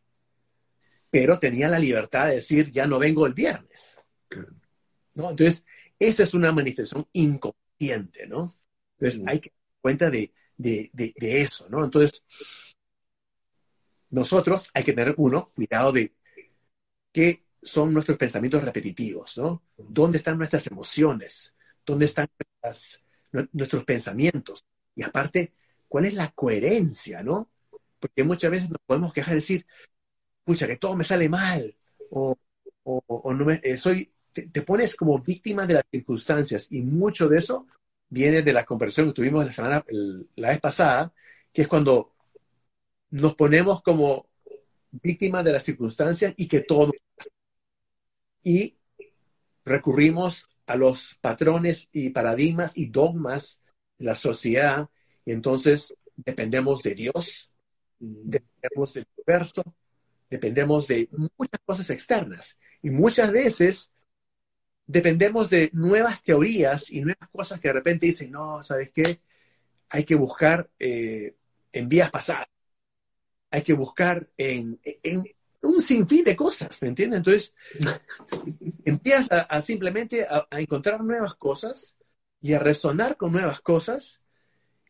Pero 1.11 1.39
tenía 1.39 1.69
la 1.69 1.79
libertad 1.79 2.29
de 2.29 2.37
decir, 2.37 2.71
ya 2.71 2.87
no 2.87 2.99
vengo 2.99 3.27
el 3.27 3.35
viernes. 3.35 3.99
¿no? 5.15 5.31
Entonces, 5.31 5.65
esa 5.99 6.23
es 6.23 6.35
una 6.35 6.53
manifestación 6.53 7.07
inconsciente, 7.13 8.27
¿no? 8.27 8.55
Entonces, 8.99 9.21
hay 9.27 9.41
que 9.41 9.51
dar 9.51 9.81
cuenta 9.81 10.11
de, 10.11 10.33
de, 10.57 10.91
de, 10.93 11.15
de 11.17 11.43
eso, 11.43 11.69
¿no? 11.69 11.85
Entonces, 11.85 12.23
nosotros 14.11 14.71
hay 14.75 14.85
que 14.85 14.93
tener, 14.93 15.15
uno, 15.19 15.53
cuidado 15.55 15.93
de 15.93 16.15
qué 17.13 17.45
son 17.63 17.93
nuestros 17.93 18.19
pensamientos 18.19 18.63
repetitivos, 18.65 19.37
¿no? 19.39 19.63
¿Dónde 19.77 20.19
están 20.19 20.39
nuestras 20.39 20.67
emociones? 20.67 21.55
¿Dónde 21.85 22.07
están 22.07 22.29
nuestros 23.53 23.85
pensamientos? 23.85 24.65
Y 24.95 25.03
aparte, 25.03 25.53
¿cuál 25.89 26.07
es 26.07 26.15
la 26.15 26.31
coherencia, 26.33 27.23
no? 27.23 27.51
Porque 27.99 28.25
muchas 28.25 28.51
veces 28.51 28.69
nos 28.71 28.79
podemos 28.87 29.13
quejar 29.13 29.35
y 29.35 29.37
decir, 29.41 29.67
pucha, 30.45 30.67
que 30.67 30.77
todo 30.79 30.97
me 30.97 31.05
sale 31.05 31.29
mal, 31.29 31.77
o, 32.11 32.37
o- 32.85 33.03
o 33.09 33.35
no 33.35 33.45
me, 33.47 33.61
eh, 33.63 33.77
soy, 33.77 34.13
te, 34.33 34.63
pones 34.63 34.97
como 34.97 35.19
víctima 35.21 35.67
de 35.67 35.75
las 35.75 35.85
circunstancias, 35.91 36.69
y 36.71 36.83
mucho 36.83 37.29
de 37.29 37.39
eso 37.39 37.67
viene 38.09 38.43
de 38.43 38.53
la 38.53 38.65
conversación 38.65 39.09
que 39.09 39.15
tuvimos 39.15 39.47
la 39.47 39.53
semana, 39.53 39.85
la 40.37 40.51
vez 40.51 40.61
pasada, 40.61 41.13
que 41.53 41.63
es 41.63 41.69
cuando 41.69 42.15
nos 43.11 43.35
ponemos 43.35 43.83
como 43.83 44.27
víctimas 44.93 45.45
de 45.45 45.53
las 45.53 45.65
circunstancias 45.65 46.35
y 46.37 46.49
que 46.49 46.61
todo 46.63 46.93
y 48.43 48.77
recurrimos 49.65 50.49
a 50.67 50.77
los 50.77 51.17
patrones 51.21 51.89
y 51.93 52.11
paradigmas 52.11 52.77
y 52.77 52.87
dogmas 52.87 53.61
de 53.99 54.05
la 54.07 54.15
sociedad 54.15 54.89
y 55.25 55.33
entonces 55.33 55.95
dependemos 56.17 56.83
de 56.83 56.95
Dios, 56.95 57.51
dependemos 57.99 58.95
del 58.95 59.07
universo, 59.17 59.63
dependemos 60.29 60.87
de 60.87 61.09
muchas 61.13 61.61
cosas 61.65 61.91
externas 61.91 62.57
y 62.83 62.91
muchas 62.91 63.33
veces 63.33 63.91
dependemos 64.87 65.51
de 65.51 65.71
nuevas 65.73 66.23
teorías 66.23 66.91
y 66.91 67.01
nuevas 67.01 67.29
cosas 67.31 67.61
que 67.61 67.69
de 67.69 67.75
repente 67.75 68.07
dicen, 68.07 68.31
no, 68.31 68.63
¿sabes 68.65 68.91
qué? 68.91 69.21
Hay 69.89 70.05
que 70.05 70.15
buscar 70.15 70.71
eh, 70.79 71.37
en 71.73 71.89
vías 71.89 72.11
pasadas, 72.11 72.47
hay 73.51 73.63
que 73.63 73.73
buscar 73.73 74.29
en 74.37 74.81
un 75.63 75.83
sinfín 75.83 76.25
de 76.25 76.37
cosas, 76.37 76.81
¿me 76.83 76.89
entiendes? 76.89 77.19
Entonces, 77.19 77.55
empiezas 78.85 79.31
a, 79.31 79.41
a 79.41 79.63
simplemente 79.63 80.25
a, 80.25 80.47
a 80.51 80.61
encontrar 80.61 81.03
nuevas 81.03 81.35
cosas 81.35 81.97
y 82.41 82.53
a 82.55 82.59
resonar 82.59 83.17
con 83.17 83.33
nuevas 83.33 83.61
cosas 83.61 84.21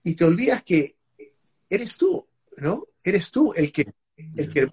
y 0.03 0.15
te 0.15 0.25
olvidas 0.25 0.63
que 0.63 0.97
eres 1.69 1.97
tú, 1.97 2.29
¿no? 2.57 2.89
Eres 3.03 3.31
tú 3.31 3.53
el 3.55 3.73
que, 3.73 3.93
el 4.17 4.49
que 4.49 4.69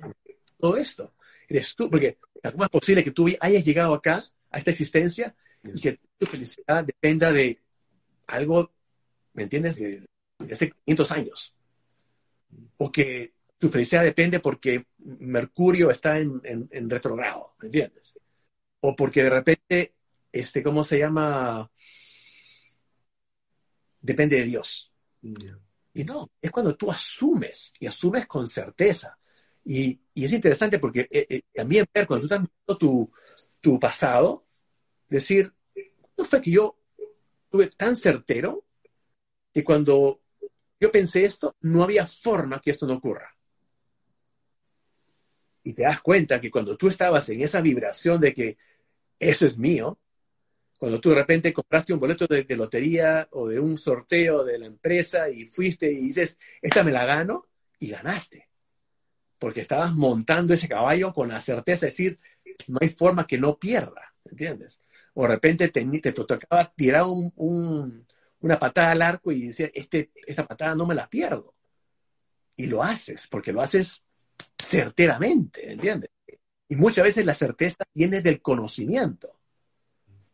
todo 0.58 0.78
esto. 0.78 1.14
Eres 1.48 1.76
tú, 1.76 1.90
porque 1.90 2.18
¿cómo 2.52 2.64
es 2.64 2.70
posible 2.70 3.04
que 3.04 3.12
tú 3.12 3.28
hayas 3.40 3.64
llegado 3.64 3.94
acá, 3.94 4.24
a 4.50 4.58
esta 4.58 4.72
existencia, 4.72 5.36
y 5.64 5.80
que 5.80 6.00
tu 6.18 6.26
felicidad 6.26 6.84
dependa 6.84 7.32
de 7.32 7.62
algo, 8.28 8.72
¿me 9.34 9.44
entiendes?, 9.44 9.76
de, 9.78 10.06
de 10.40 10.54
hace 10.54 10.72
500 10.86 11.12
años. 11.12 11.54
O 12.78 12.92
que 12.92 13.34
tu 13.58 13.70
felicidad 13.70 14.04
depende 14.04 14.40
porque 14.40 14.86
Mercurio 14.98 15.90
está 15.90 16.20
en, 16.20 16.40
en, 16.44 16.68
en 16.72 16.90
retrogrado, 16.90 17.56
¿me 17.60 17.68
entiendes? 17.68 18.16
O 18.82 18.96
porque 18.96 19.24
de 19.24 19.30
repente, 19.30 19.96
este, 20.32 20.64
¿cómo 20.64 20.84
se 20.84 21.00
llama? 21.00 21.70
Depende 24.02 24.38
de 24.38 24.44
Dios. 24.44 24.92
Y 25.94 26.04
no, 26.04 26.30
es 26.42 26.52
cuando 26.52 26.76
tú 26.76 26.92
asumes 26.92 27.74
y 27.80 27.88
asumes 27.88 28.28
con 28.28 28.48
certeza. 28.48 29.18
Y, 29.66 30.00
y 30.14 30.26
es 30.26 30.32
interesante 30.32 30.80
porque 30.80 31.08
eh, 31.12 31.26
eh, 31.30 31.42
también 31.54 31.86
ver 31.94 32.08
cuando 32.08 32.28
tú 32.28 32.34
estás 32.34 32.48
viendo 32.48 32.78
tu, 32.78 33.12
tu 33.60 33.80
pasado, 33.80 34.46
decir, 35.10 35.52
¿no 36.18 36.24
fue 36.24 36.42
que 36.42 36.52
yo 36.52 36.78
tuve 37.50 37.68
tan 37.68 37.96
certero 37.98 38.66
que 39.54 39.64
cuando 39.64 40.22
yo 40.80 40.92
pensé 40.92 41.26
esto, 41.26 41.56
no 41.62 41.84
había 41.84 42.06
forma 42.06 42.62
que 42.62 42.72
esto 42.72 42.86
no 42.86 42.96
ocurra? 42.96 43.37
Y 45.68 45.74
te 45.74 45.84
das 45.84 46.00
cuenta 46.00 46.40
que 46.40 46.50
cuando 46.50 46.78
tú 46.78 46.88
estabas 46.88 47.28
en 47.28 47.42
esa 47.42 47.60
vibración 47.60 48.22
de 48.22 48.34
que 48.34 48.58
eso 49.20 49.46
es 49.46 49.58
mío, 49.58 50.00
cuando 50.80 51.02
tú 51.02 51.10
de 51.10 51.16
repente 51.16 51.52
compraste 51.52 51.92
un 51.92 52.00
boleto 52.00 52.26
de, 52.26 52.46
lotería 52.56 53.28
o 53.32 53.50
de 53.50 53.60
un 53.60 53.78
sorteo 53.78 54.46
de 54.46 54.60
la 54.60 54.66
empresa 54.66 55.30
y 55.30 55.46
fuiste 55.46 55.92
y 55.92 55.98
dices, 55.98 56.38
esta 56.62 56.86
me 56.86 56.94
la 56.94 57.06
gano, 57.06 57.48
y 57.80 57.90
ganaste. 57.90 58.48
Porque 59.38 59.60
estabas 59.60 59.94
montando 59.94 60.54
ese 60.54 60.70
caballo 60.70 61.14
con 61.14 61.28
la 61.28 61.42
certeza 61.42 61.82
de 61.82 61.92
decir, 61.92 62.20
no 62.70 62.78
hay 62.80 62.88
forma 62.88 63.28
que 63.28 63.38
no 63.38 63.60
pierda, 63.60 64.14
¿entiendes? 64.24 64.80
O 65.16 65.24
de 65.24 65.28
repente 65.28 65.68
te, 65.68 65.84
te 65.84 66.14
tocaba 66.14 66.74
tirar 66.78 67.04
un, 67.08 67.34
un, 67.36 68.08
una 68.40 68.58
patada 68.58 68.92
al 68.92 69.02
arco 69.02 69.34
y 69.34 69.48
decir, 69.48 69.70
este, 69.76 70.12
esta 70.26 70.48
patada 70.48 70.76
no 70.76 70.86
me 70.86 70.96
la 70.96 71.10
pierdo. 71.10 71.54
Y 72.56 72.68
lo 72.68 72.82
haces, 72.82 73.28
porque 73.28 73.52
lo 73.52 73.62
haces 73.62 74.07
certeramente, 74.58 75.72
¿entiendes? 75.72 76.10
Y 76.70 76.76
muchas 76.76 77.04
veces 77.04 77.26
la 77.26 77.34
certeza 77.34 77.84
viene 77.94 78.22
del 78.22 78.42
conocimiento. 78.42 79.40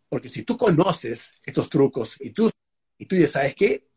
Porque 0.10 0.30
si 0.30 0.44
tú 0.44 0.58
conoces 0.58 1.34
estos 1.44 1.70
trucos 1.70 2.18
y 2.20 2.32
tú, 2.32 2.50
y 2.98 3.06
tú 3.06 3.16
dices, 3.16 3.32
¿sabes 3.32 3.56
qué? 3.56 3.88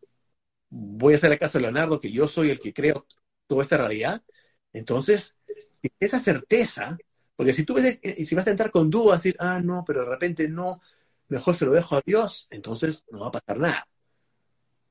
Voy 0.68 1.14
a 1.14 1.16
hacer 1.16 1.38
caso 1.38 1.58
de 1.58 1.62
Leonardo, 1.62 2.00
que 2.00 2.10
yo 2.10 2.28
soy 2.28 2.50
el 2.50 2.60
que 2.60 2.72
creo 2.72 3.06
toda 3.46 3.62
esta 3.62 3.76
realidad. 3.78 4.22
Entonces, 4.72 5.36
esa 6.00 6.20
certeza, 6.20 6.98
porque 7.36 7.52
si 7.52 7.64
tú 7.64 7.74
ves, 7.74 7.98
eh, 8.02 8.24
si 8.24 8.34
vas 8.34 8.46
a 8.46 8.50
entrar 8.50 8.70
con 8.70 8.90
dudas, 8.90 9.22
decir, 9.22 9.36
ah, 9.38 9.60
no, 9.62 9.84
pero 9.86 10.00
de 10.00 10.10
repente 10.10 10.48
no, 10.48 10.80
mejor 11.28 11.56
se 11.56 11.64
lo 11.64 11.72
dejo 11.72 11.96
a 11.96 12.02
Dios, 12.04 12.46
entonces 12.50 13.04
no 13.10 13.20
va 13.20 13.28
a 13.28 13.32
pasar 13.32 13.58
nada. 13.58 13.88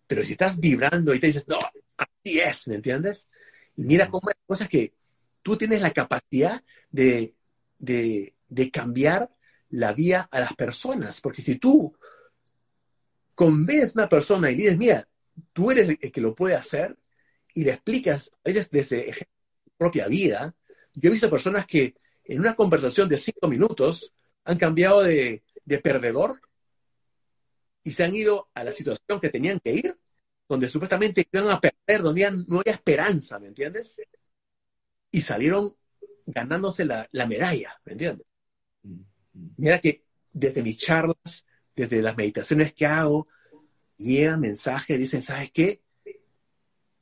Pero 0.08 0.24
si 0.24 0.34
estás 0.34 0.60
vibrando 0.60 1.14
y 1.14 1.20
te 1.20 1.28
dices, 1.28 1.48
no, 1.48 1.58
así 1.98 2.40
es, 2.40 2.68
¿me 2.68 2.76
entiendes? 2.76 3.28
Y 3.76 3.84
mira 3.84 4.10
cómo 4.10 4.30
hay 4.30 4.36
cosas 4.46 4.70
que 4.70 4.94
tú 5.46 5.56
tienes 5.56 5.80
la 5.80 5.92
capacidad 5.92 6.60
de, 6.90 7.36
de, 7.78 8.72
cambiar 8.74 9.30
la 9.70 9.94
vía 9.94 10.28
a 10.32 10.40
las 10.40 10.56
personas. 10.56 11.22
Porque 11.22 11.44
si 11.44 11.58
tú 11.58 11.96
convences 13.36 13.96
a 13.96 14.00
una 14.00 14.10
persona 14.10 14.50
y 14.50 14.56
dices, 14.56 14.76
mira, 14.76 15.08
tú 15.54 15.70
eres 15.70 16.00
el 16.02 16.12
que 16.12 16.20
lo 16.20 16.34
puede 16.34 16.56
hacer, 16.56 16.98
y 17.54 17.64
le 17.64 17.74
explicas, 17.74 18.32
a 18.44 18.50
veces 18.50 18.70
desde 18.72 19.14
propia 19.78 20.08
vida, 20.08 20.56
Yo 20.96 21.10
he 21.10 21.14
visto 21.14 21.30
personas 21.30 21.68
que 21.68 21.94
en 22.24 22.40
una 22.40 22.56
conversación 22.56 23.08
de 23.08 23.20
cinco 23.20 23.48
minutos 23.48 24.12
han 24.46 24.58
cambiado 24.58 25.04
de, 25.04 25.44
de 25.64 25.78
perdedor 25.78 26.42
y 27.84 27.92
se 27.92 28.04
han 28.04 28.16
ido 28.16 28.50
a 28.56 28.64
la 28.64 28.72
situación 28.72 29.20
que 29.22 29.30
tenían 29.30 29.60
que 29.60 29.74
ir, 29.74 29.96
donde 30.50 30.70
supuestamente 30.70 31.28
iban 31.32 31.52
a 31.52 31.62
perder, 31.62 32.02
donde 32.02 32.32
no 32.48 32.62
había 32.62 32.74
esperanza, 32.74 33.38
¿me 33.38 33.50
entiendes? 33.50 34.02
Y 35.16 35.22
salieron 35.22 35.74
ganándose 36.26 36.84
la, 36.84 37.08
la 37.14 37.26
medalla, 37.26 37.80
¿me 37.86 37.94
entiendes? 37.94 38.28
Mira 39.56 39.80
que 39.80 40.04
desde 40.34 40.62
mis 40.62 40.78
charlas, 40.78 41.46
desde 41.74 42.02
las 42.02 42.18
meditaciones 42.18 42.74
que 42.74 42.86
hago, 42.86 43.30
llegan 43.96 44.42
mensajes, 44.42 45.00
dicen, 45.00 45.22
¿sabes 45.22 45.52
qué? 45.52 45.82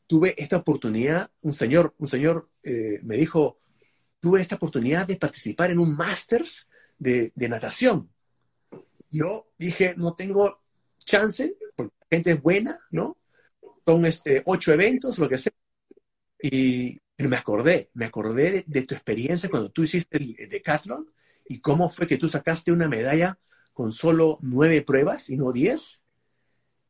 Tuve 0.06 0.36
esta 0.38 0.58
oportunidad, 0.58 1.32
un 1.42 1.56
señor, 1.56 1.96
un 1.98 2.08
señor 2.08 2.52
eh, 2.62 3.00
me 3.02 3.18
dijo, 3.18 3.58
tuve 4.20 4.42
esta 4.42 4.58
oportunidad 4.58 5.08
de 5.08 5.16
participar 5.16 5.72
en 5.72 5.80
un 5.80 5.96
Masters 5.96 6.68
de, 7.00 7.32
de 7.34 7.50
natación. 7.50 8.12
Yo 9.10 9.48
dije, 9.58 9.96
no 9.98 10.14
tengo 10.14 10.62
chance, 11.00 11.56
porque 11.76 11.96
la 12.00 12.08
gente 12.18 12.32
es 12.34 12.42
buena, 12.44 12.80
¿no? 12.92 13.18
Son 13.84 14.06
este, 14.06 14.44
ocho 14.46 14.72
eventos, 14.72 15.18
lo 15.18 15.28
que 15.28 15.40
sea. 15.40 15.54
Y 16.40 17.02
me 17.30 17.38
acordé, 17.38 17.90
me 17.94 18.06
acordé 18.06 18.64
de, 18.66 18.82
tu 18.84 18.96
experiencia 18.96 19.50
cuando 19.50 19.72
tú 19.72 19.84
hiciste 19.84 20.18
el, 20.18 20.36
el 20.38 20.50
decathlon 20.50 21.12
y 21.48 21.60
cómo 21.60 21.90
fue 21.90 22.08
que 22.08 22.18
tú 22.18 22.28
sacaste 22.30 22.72
una 22.72 22.88
medalla 22.88 23.38
con 23.74 23.92
solo 23.92 24.38
nueve 24.42 24.82
pruebas 24.84 25.30
y 25.30 25.38
no 25.38 25.52
diez. 25.52 26.04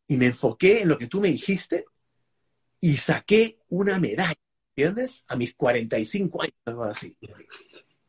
Y 0.08 0.18
me 0.18 0.28
enfoqué 0.28 0.82
en 0.82 0.90
lo 0.90 0.98
que 0.98 1.08
tú 1.08 1.22
me 1.22 1.30
dijiste 1.30 1.86
y 2.80 2.98
saqué 2.98 3.60
una 3.70 4.00
medalla, 4.00 4.36
¿entiendes? 4.76 5.24
A 5.28 5.36
mis 5.36 5.56
45 5.56 6.44
años, 6.44 6.56
algo 6.66 6.84
así. 6.84 7.18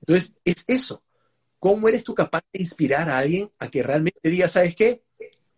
Entonces, 0.00 0.34
es 0.44 0.64
eso. 0.66 1.04
¿Cómo 1.58 1.88
eres 1.88 2.04
tú 2.04 2.14
capaz 2.14 2.42
de 2.52 2.60
inspirar 2.60 3.08
a 3.08 3.18
alguien 3.18 3.50
a 3.58 3.70
que 3.70 3.82
realmente 3.82 4.28
diga, 4.28 4.48
¿sabes 4.48 4.74
qué? 4.74 5.04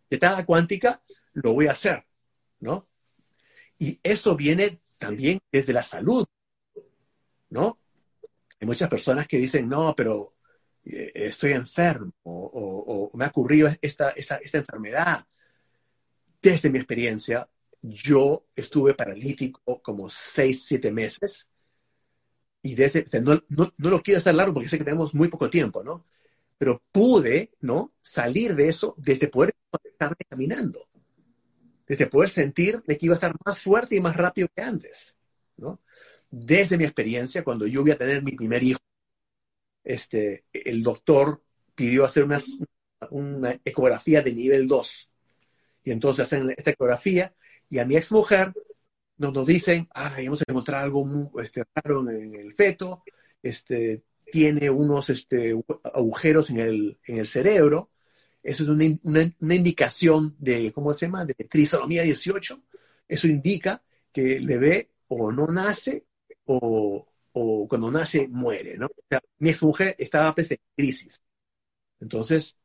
Tetada 0.08 0.44
cuántica, 0.44 1.02
lo 1.32 1.54
voy 1.54 1.66
a 1.66 1.72
hacer, 1.72 2.06
¿no? 2.60 2.88
Y 3.78 3.98
eso 4.02 4.36
viene 4.36 4.80
también 4.98 5.40
desde 5.50 5.72
la 5.72 5.82
salud, 5.82 6.26
¿no? 7.50 7.78
Hay 8.60 8.66
muchas 8.66 8.88
personas 8.88 9.26
que 9.26 9.38
dicen, 9.38 9.68
no, 9.68 9.94
pero 9.94 10.34
eh, 10.84 11.12
estoy 11.14 11.52
enfermo 11.52 12.12
o, 12.22 13.10
me 13.14 13.24
ha 13.24 13.28
ocurrido 13.28 13.68
esta, 13.80 14.10
esta, 14.10 14.36
esta, 14.36 14.58
enfermedad. 14.58 15.26
Desde 16.40 16.70
mi 16.70 16.78
experiencia, 16.78 17.48
yo 17.82 18.46
estuve 18.54 18.94
paralítico 18.94 19.82
como 19.82 20.08
seis, 20.10 20.64
siete 20.64 20.90
meses. 20.92 21.46
Y 22.62 22.74
desde, 22.74 23.04
no, 23.20 23.42
no, 23.48 23.72
no 23.76 23.90
lo 23.90 24.00
quiero 24.00 24.20
hacer 24.20 24.34
largo 24.34 24.54
porque 24.54 24.68
sé 24.68 24.78
que 24.78 24.84
tenemos 24.84 25.14
muy 25.14 25.28
poco 25.28 25.50
tiempo, 25.50 25.82
¿no? 25.84 26.06
Pero 26.58 26.82
pude, 26.90 27.52
¿no? 27.60 27.94
Salir 28.00 28.54
de 28.54 28.68
eso 28.68 28.94
desde 28.96 29.28
poder 29.28 29.54
estar 29.84 30.16
caminando. 30.28 30.88
Desde 31.86 32.06
poder 32.06 32.30
sentir 32.30 32.82
de 32.86 32.98
que 32.98 33.06
iba 33.06 33.14
a 33.14 33.16
estar 33.16 33.34
más 33.44 33.60
fuerte 33.60 33.96
y 33.96 34.00
más 34.00 34.16
rápido 34.16 34.48
que 34.54 34.62
antes, 34.62 35.14
¿no? 35.56 35.80
Desde 36.30 36.78
mi 36.78 36.84
experiencia, 36.84 37.44
cuando 37.44 37.66
yo 37.66 37.82
voy 37.82 37.92
a 37.92 37.98
tener 37.98 38.22
mi 38.22 38.32
primer 38.32 38.62
hijo, 38.62 38.80
este, 39.84 40.44
el 40.52 40.82
doctor 40.82 41.42
pidió 41.74 42.04
hacer 42.04 42.24
una, 43.10 43.60
ecografía 43.64 44.22
de 44.22 44.32
nivel 44.32 44.66
2. 44.66 45.10
Y 45.84 45.92
entonces 45.92 46.24
hacen 46.24 46.50
esta 46.50 46.70
ecografía 46.70 47.34
y 47.70 47.78
a 47.78 47.84
mi 47.84 47.96
ex 47.96 48.10
mujer 48.10 48.52
nos, 49.18 49.32
nos 49.32 49.46
dicen, 49.46 49.88
ah, 49.94 50.14
hemos 50.18 50.42
encontrado 50.46 50.84
algo 50.84 51.04
muy, 51.04 51.28
este, 51.42 51.64
raro 51.74 52.08
en 52.10 52.34
el 52.34 52.54
feto, 52.54 53.04
este, 53.42 54.02
tiene 54.32 54.68
unos 54.70 55.10
este, 55.10 55.54
agujeros 55.94 56.50
en 56.50 56.60
el, 56.60 56.98
en 57.06 57.18
el 57.18 57.26
cerebro. 57.26 57.90
Eso 58.42 58.64
es 58.64 58.68
una, 58.68 58.84
una, 59.40 59.54
indicación 59.54 60.36
de, 60.38 60.72
¿cómo 60.72 60.92
se 60.94 61.06
llama?, 61.06 61.24
de 61.24 61.34
trisomía 61.34 62.02
18. 62.02 62.62
Eso 63.08 63.26
indica 63.26 63.82
que 64.12 64.36
el 64.36 64.46
bebé 64.46 64.90
o 65.08 65.30
no 65.32 65.46
nace 65.46 66.06
o, 66.46 67.06
o 67.32 67.68
cuando 67.68 67.90
nace 67.90 68.28
muere, 68.28 68.78
¿no? 68.78 68.86
O 68.86 69.04
sea, 69.08 69.20
mi 69.38 69.50
ex 69.50 69.62
mujer 69.62 69.94
estaba 69.98 70.34
pues, 70.34 70.50
en 70.52 70.58
crisis. 70.74 71.22
Entonces, 72.00 72.56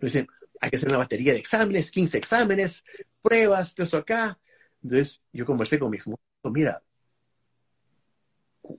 dicen, 0.00 0.28
hay 0.60 0.70
que 0.70 0.76
hacer 0.76 0.88
una 0.88 0.98
batería 0.98 1.32
de 1.32 1.40
exámenes, 1.40 1.90
15 1.90 2.18
exámenes, 2.18 2.84
pruebas, 3.20 3.74
todo 3.74 3.84
esto 3.84 3.96
acá. 3.96 4.38
Entonces, 4.82 5.20
yo 5.32 5.44
conversé 5.44 5.78
con 5.78 5.90
mi 5.90 5.96
ex 5.96 6.06
mujer, 6.06 6.24
mira, 6.44 6.82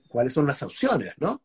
¿cuáles 0.08 0.32
son 0.32 0.46
las 0.46 0.62
opciones, 0.62 1.12
no? 1.18 1.42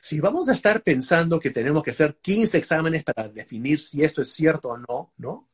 Si 0.00 0.20
vamos 0.20 0.48
a 0.48 0.52
estar 0.52 0.82
pensando 0.82 1.40
que 1.40 1.50
tenemos 1.50 1.82
que 1.82 1.90
hacer 1.90 2.18
15 2.22 2.58
exámenes 2.58 3.02
para 3.02 3.28
definir 3.28 3.80
si 3.80 4.04
esto 4.04 4.22
es 4.22 4.32
cierto 4.32 4.68
o 4.68 4.78
no, 4.78 5.12
¿no? 5.16 5.48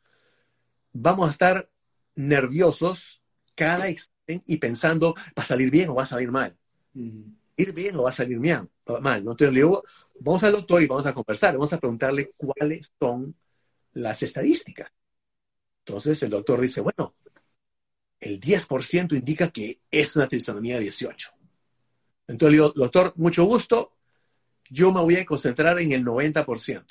Vamos 0.93 1.29
a 1.29 1.31
estar 1.31 1.71
nerviosos 2.17 3.23
cada 3.55 3.89
examen 3.89 4.12
y 4.27 4.57
pensando, 4.57 5.15
¿va 5.15 5.43
a 5.43 5.45
salir 5.45 5.71
bien 5.71 5.91
o 5.91 5.95
va 5.95 6.05
a 6.05 6.07
salir 6.07 6.31
mal? 6.31 6.57
Mm. 6.95 7.23
¿Ir 7.57 7.73
bien 7.73 7.97
o 7.97 8.03
va 8.03 8.11
a 8.11 8.15
salir 8.15 8.39
mal? 8.39 8.69
¿no? 8.87 9.33
Entonces 9.33 9.53
le 9.53 9.61
digo, 9.61 9.83
vamos 10.21 10.43
al 10.45 10.53
doctor 10.53 10.83
y 10.83 10.87
vamos 10.87 11.07
a 11.07 11.13
conversar, 11.13 11.55
vamos 11.55 11.73
a 11.73 11.79
preguntarle 11.79 12.33
cuáles 12.37 12.93
son 12.99 13.35
las 13.95 14.23
estadísticas. 14.23 14.91
Entonces 15.85 16.23
el 16.23 16.31
doctor 16.31 16.61
dice, 16.61 16.81
bueno, 16.81 17.15
el 18.21 18.41
10% 18.41 19.17
indica 19.17 19.51
que 19.51 19.81
es 19.91 20.17
una 20.17 20.29
trisomía 20.29 20.79
18. 20.79 21.31
Entonces 22.29 22.53
le 22.53 22.57
digo, 22.57 22.73
doctor, 22.75 23.13
mucho 23.17 23.45
gusto, 23.45 23.97
yo 24.71 24.93
me 24.93 25.03
voy 25.03 25.17
a 25.17 25.27
concentrar 25.27 25.79
en 25.81 25.93
el 25.93 26.05
90%. 26.05 26.87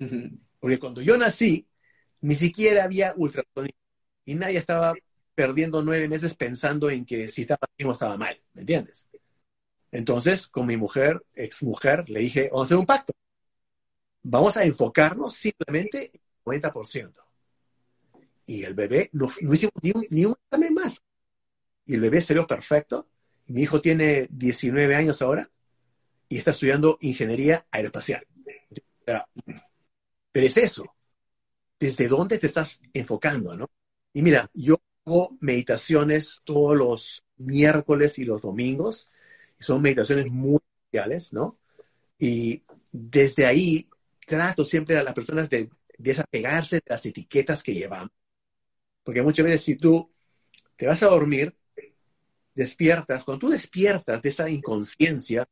Uh 0.00 0.04
-huh. 0.04 0.38
Porque 0.60 0.78
cuando 0.78 1.00
yo 1.00 1.16
nací, 1.16 1.66
ni 2.20 2.34
siquiera 2.34 2.84
había 2.84 3.14
ultrasonido 3.16 3.76
y 4.24 4.34
nadie 4.34 4.58
estaba 4.58 4.94
perdiendo 5.38 5.84
nueve 5.84 6.08
meses 6.08 6.34
pensando 6.34 6.90
en 6.90 7.06
que 7.06 7.28
si 7.28 7.42
estaba 7.42 7.60
bien 7.78 7.88
o 7.88 7.92
estaba 7.92 8.16
mal, 8.16 8.36
¿me 8.54 8.62
entiendes? 8.62 9.06
Entonces, 9.92 10.48
con 10.48 10.66
mi 10.66 10.76
mujer, 10.76 11.24
ex 11.32 11.62
mujer, 11.62 12.10
le 12.10 12.18
dije, 12.18 12.48
vamos 12.50 12.62
a 12.62 12.64
hacer 12.64 12.76
un 12.78 12.86
pacto. 12.86 13.12
Vamos 14.24 14.56
a 14.56 14.64
enfocarnos 14.64 15.36
simplemente 15.36 16.10
en 16.12 16.54
el 16.54 16.60
90%. 16.60 17.12
Y 18.46 18.64
el 18.64 18.74
bebé, 18.74 19.10
no, 19.12 19.28
no 19.42 19.54
hicimos 19.54 19.74
ni 19.80 19.92
un, 19.92 20.04
ni 20.10 20.24
un 20.24 20.34
examen 20.44 20.74
más. 20.74 21.00
Y 21.86 21.94
el 21.94 22.00
bebé 22.00 22.20
salió 22.20 22.44
perfecto. 22.44 23.06
Mi 23.46 23.62
hijo 23.62 23.80
tiene 23.80 24.26
19 24.32 24.96
años 24.96 25.22
ahora 25.22 25.48
y 26.28 26.38
está 26.38 26.50
estudiando 26.50 26.98
ingeniería 27.00 27.64
aeroespacial. 27.70 28.26
Pero 29.04 29.24
es 30.32 30.56
eso. 30.56 30.96
¿Desde 31.78 32.08
dónde 32.08 32.38
te 32.38 32.48
estás 32.48 32.80
enfocando, 32.92 33.56
no? 33.56 33.70
Y 34.12 34.22
mira, 34.22 34.50
yo 34.52 34.80
hago 35.08 35.36
meditaciones 35.40 36.40
todos 36.44 36.76
los 36.76 37.24
miércoles 37.38 38.18
y 38.18 38.24
los 38.24 38.42
domingos. 38.42 39.08
Y 39.58 39.64
son 39.64 39.80
meditaciones 39.80 40.26
muy 40.26 40.60
especiales, 40.84 41.32
¿no? 41.32 41.58
Y 42.18 42.62
desde 42.92 43.46
ahí 43.46 43.88
trato 44.26 44.64
siempre 44.64 44.98
a 44.98 45.02
las 45.02 45.14
personas 45.14 45.48
de 45.48 45.70
desapegarse 45.96 46.76
de 46.76 46.82
las 46.86 47.04
etiquetas 47.06 47.62
que 47.62 47.74
llevamos. 47.74 48.12
Porque 49.02 49.22
muchas 49.22 49.44
veces 49.44 49.62
si 49.62 49.76
tú 49.76 50.10
te 50.76 50.86
vas 50.86 51.02
a 51.02 51.08
dormir, 51.08 51.56
despiertas, 52.54 53.24
cuando 53.24 53.46
tú 53.46 53.48
despiertas 53.48 54.20
de 54.20 54.28
esa 54.28 54.50
inconsciencia, 54.50 55.48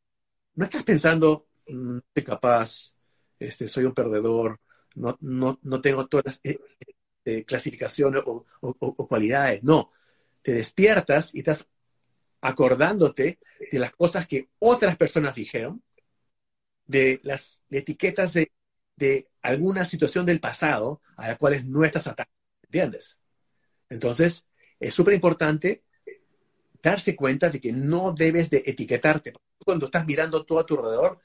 no 0.55 0.65
estás 0.65 0.83
pensando, 0.83 1.47
no 1.69 2.03
soy 2.15 2.25
capaz, 2.25 2.95
este, 3.39 3.69
soy 3.69 3.85
un 3.85 3.95
perdedor, 3.95 4.61
no, 4.97 5.17
no, 5.21 5.59
no 5.63 5.81
tengo 5.81 6.07
todas 6.07 6.27
las 6.27 6.41
eh, 7.27 7.39
eh, 7.39 7.45
clasificaciones 7.45 8.23
o, 8.25 8.47
cualidades, 9.09 9.63
no. 9.63 9.91
Te 10.43 10.53
despiertas 10.53 11.35
y 11.35 11.39
estás 11.41 11.67
acordándote 12.41 13.41
de 13.71 13.79
las 13.79 13.93
cosas 13.93 14.27
que 14.27 14.49
otras 14.61 14.97
personas 14.97 15.35
dijeron, 15.35 15.83
de 16.87 17.21
las 17.25 17.61
etiquetas 17.69 18.33
de, 18.33 18.53
de 18.95 19.29
alguna 19.43 19.85
situación 19.85 20.25
del 20.25 20.39
pasado 20.39 21.03
a 21.17 21.29
las 21.29 21.39
cuales 21.39 21.65
no 21.65 21.85
estás 21.85 22.07
atado, 22.07 22.31
¿entiendes? 22.63 23.19
Entonces, 23.89 24.45
es 24.79 24.95
súper 24.95 25.15
importante 25.15 25.83
darse 26.81 27.17
cuenta 27.17 27.51
de 27.51 27.61
que 27.61 27.73
no 27.73 28.13
debes 28.13 28.49
de 28.51 28.63
etiquetarte. 28.65 29.33
Cuando 29.59 29.87
estás 29.87 30.07
mirando 30.07 30.45
todo 30.45 30.61
a 30.61 30.67
tu 30.67 30.77
alrededor, 30.77 31.21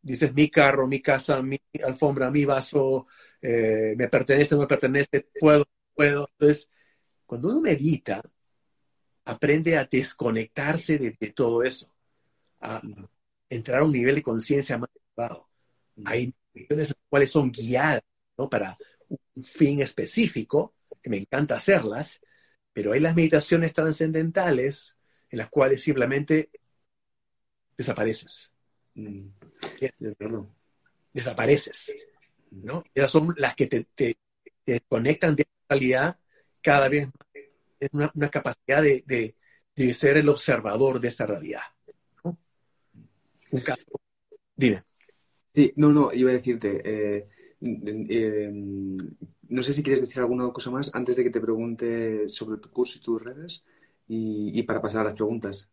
dices 0.00 0.32
mi 0.34 0.48
carro, 0.48 0.86
mi 0.86 1.00
casa, 1.00 1.42
mi 1.42 1.60
alfombra, 1.84 2.30
mi 2.30 2.44
vaso, 2.44 3.06
eh, 3.42 3.94
me 3.96 4.08
pertenece, 4.08 4.54
no 4.54 4.62
me 4.62 4.66
pertenece, 4.66 5.26
puedo, 5.38 5.66
puedo. 5.94 6.28
Entonces, 6.32 6.68
cuando 7.26 7.50
uno 7.50 7.60
medita, 7.60 8.22
aprende 9.24 9.76
a 9.76 9.84
desconectarse 9.84 10.98
de, 10.98 11.16
de 11.18 11.32
todo 11.32 11.62
eso, 11.62 11.92
a 12.60 12.80
entrar 13.48 13.80
a 13.80 13.84
un 13.84 13.92
nivel 13.92 14.14
de 14.14 14.22
conciencia 14.22 14.78
más 14.78 14.90
elevado. 14.94 15.48
Hay 16.04 16.34
meditaciones 16.54 16.94
cuales 17.08 17.30
son 17.30 17.50
guiadas 17.50 18.02
¿no? 18.38 18.48
para 18.48 18.78
un 19.08 19.44
fin 19.44 19.80
específico, 19.80 20.74
que 21.02 21.10
me 21.10 21.18
encanta 21.18 21.56
hacerlas, 21.56 22.20
pero 22.72 22.92
hay 22.92 23.00
las 23.00 23.16
meditaciones 23.16 23.72
trascendentales 23.72 24.96
en 25.30 25.38
las 25.38 25.50
cuales 25.50 25.82
simplemente 25.82 26.50
desapareces. 27.76 28.52
Mm. 28.94 29.28
Desapareces. 31.12 31.92
¿No? 32.62 32.84
Esas 32.94 33.10
son 33.10 33.34
las 33.36 33.54
que 33.56 33.66
te, 33.66 33.86
te, 33.94 34.16
te 34.64 34.80
conectan 34.82 35.34
de 35.36 35.44
la 35.44 35.76
realidad 35.76 36.18
cada 36.60 36.88
vez 36.88 37.06
más. 37.06 37.14
Es 37.80 37.88
una, 37.92 38.10
una 38.14 38.28
capacidad 38.30 38.82
de, 38.82 39.02
de, 39.06 39.34
de 39.76 39.94
ser 39.94 40.16
el 40.16 40.28
observador 40.28 41.00
de 41.00 41.08
esta 41.08 41.26
realidad. 41.26 41.62
¿no? 42.24 42.38
Un 43.52 43.60
caso. 43.60 43.84
Dime. 44.56 44.84
Sí, 45.54 45.72
no, 45.76 45.92
no, 45.92 46.12
iba 46.12 46.30
a 46.30 46.34
decirte, 46.34 46.80
eh, 46.84 47.28
eh, 47.60 48.50
no 48.52 49.62
sé 49.62 49.72
si 49.74 49.82
quieres 49.82 50.00
decir 50.00 50.20
alguna 50.20 50.50
cosa 50.50 50.70
más 50.70 50.90
antes 50.94 51.16
de 51.16 51.24
que 51.24 51.30
te 51.30 51.40
pregunte 51.40 52.28
sobre 52.28 52.58
tu 52.58 52.70
curso 52.70 52.98
y 52.98 53.02
tus 53.02 53.22
redes 53.22 53.64
y, 54.08 54.58
y 54.58 54.62
para 54.62 54.80
pasar 54.80 55.02
a 55.02 55.04
las 55.04 55.14
preguntas. 55.14 55.68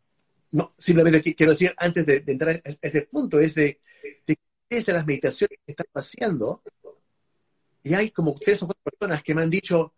No, 0.52 0.74
simplemente 0.78 1.22
qui- 1.24 1.36
quiero 1.36 1.54
decir, 1.54 1.74
antes 1.78 2.06
de, 2.06 2.22
de 2.22 2.32
entrar 2.32 2.62
a 2.66 2.72
ese 2.82 3.04
punto, 3.04 3.40
es 3.40 3.56
de, 3.56 3.80
de 4.28 4.38
desde 4.70 4.94
las 4.94 5.06
meditaciones 5.06 5.60
que 5.66 5.72
están 5.72 5.88
haciendo, 5.96 6.62
y 7.84 7.94
hay 7.94 8.12
como 8.12 8.36
tres 8.36 8.62
o 8.62 8.68
cuatro 8.68 8.84
personas 8.84 9.24
que 9.24 9.34
me 9.34 9.42
han 9.42 9.50
dicho, 9.50 9.94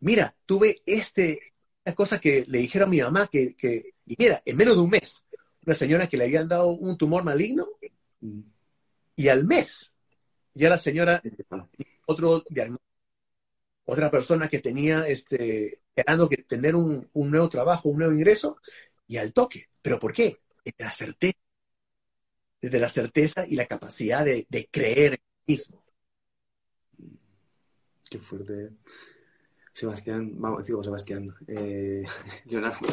mira, 0.00 0.34
tuve 0.46 0.82
este, 0.86 1.52
esta 1.84 1.94
cosa 1.94 2.20
que 2.20 2.44
le 2.46 2.58
dijeron 2.58 2.88
a 2.88 2.90
mi 2.90 3.00
mamá, 3.00 3.28
que, 3.30 3.54
que, 3.54 3.94
y 4.06 4.16
mira, 4.18 4.42
en 4.44 4.56
menos 4.56 4.74
de 4.76 4.80
un 4.80 4.90
mes, 4.90 5.24
una 5.66 5.74
señora 5.74 6.06
que 6.06 6.16
le 6.16 6.24
habían 6.24 6.48
dado 6.48 6.68
un 6.68 6.96
tumor 6.96 7.24
maligno, 7.24 7.68
y 9.16 9.28
al 9.28 9.44
mes, 9.44 9.92
ya 10.54 10.70
la 10.70 10.78
señora, 10.78 11.22
otro 12.06 12.44
otra 13.84 14.10
persona 14.10 14.48
que 14.48 14.58
tenía, 14.58 15.08
este, 15.08 15.80
esperando 15.88 16.28
que 16.28 16.42
tener 16.42 16.76
un, 16.76 17.08
un 17.14 17.30
nuevo 17.30 17.48
trabajo, 17.48 17.88
un 17.88 17.98
nuevo 17.98 18.12
ingreso, 18.12 18.58
y 19.06 19.16
al 19.16 19.32
toque. 19.32 19.70
¿Pero 19.80 19.98
por 19.98 20.12
qué? 20.12 20.40
La 20.76 20.92
certeza, 20.92 21.38
desde 22.60 22.80
la 22.80 22.88
certeza 22.88 23.44
y 23.46 23.56
la 23.56 23.66
capacidad 23.66 24.24
de, 24.24 24.46
de 24.48 24.68
creer 24.70 25.12
en 25.12 25.18
sí 25.18 25.52
mismo. 25.52 25.84
Qué 28.10 28.18
fuerte. 28.18 28.70
Sebastián, 29.72 30.32
vamos, 30.36 30.66
digo 30.66 30.82
Sebastián, 30.82 31.32
eh, 31.46 32.02
Leonardo, 32.46 32.88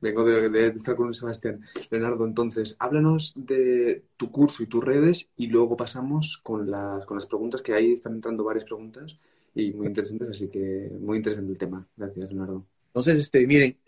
vengo 0.00 0.22
de, 0.24 0.50
de 0.50 0.66
estar 0.68 0.96
con 0.96 1.14
Sebastián. 1.14 1.62
Leonardo, 1.90 2.26
entonces, 2.26 2.76
háblanos 2.78 3.32
de 3.36 4.04
tu 4.16 4.30
curso 4.30 4.62
y 4.62 4.66
tus 4.66 4.84
redes 4.84 5.28
y 5.36 5.46
luego 5.46 5.76
pasamos 5.76 6.40
con 6.42 6.70
las, 6.70 7.06
con 7.06 7.16
las 7.16 7.26
preguntas, 7.26 7.62
que 7.62 7.72
ahí 7.72 7.92
están 7.92 8.14
entrando 8.14 8.44
varias 8.44 8.64
preguntas 8.64 9.16
y 9.54 9.72
muy 9.72 9.86
interesantes, 9.86 10.28
así 10.28 10.48
que 10.48 10.90
muy 11.00 11.18
interesante 11.18 11.52
el 11.52 11.58
tema. 11.58 11.86
Gracias, 11.96 12.30
Leonardo. 12.30 12.66
Entonces, 12.88 13.16
este, 13.16 13.46
miren, 13.46 13.78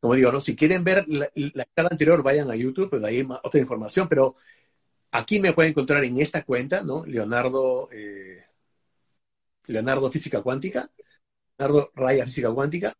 como 0.00 0.14
digo, 0.14 0.32
¿no? 0.32 0.40
si 0.40 0.56
quieren 0.56 0.84
ver 0.84 1.06
la, 1.08 1.30
la 1.34 1.66
charla 1.74 1.90
anterior, 1.92 2.22
vayan 2.22 2.50
a 2.50 2.56
YouTube, 2.56 2.90
pues 2.90 3.04
ahí 3.04 3.18
hay 3.18 3.24
más- 3.26 3.40
otra 3.44 3.60
información, 3.60 4.08
pero 4.08 4.36
aquí 5.12 5.40
me 5.40 5.52
pueden 5.54 5.70
encontrar 5.72 6.04
en 6.04 6.20
esta 6.20 6.44
cuenta, 6.44 6.82
¿no? 6.82 7.04
Leonardo, 7.06 7.88
eh, 7.92 8.44
Leonardo 9.66 10.10
Física 10.10 10.42
Cuántica, 10.42 10.90
Leonardo 11.58 11.90
Raya 11.94 12.26
Física 12.26 12.52
Cuántica. 12.52 12.92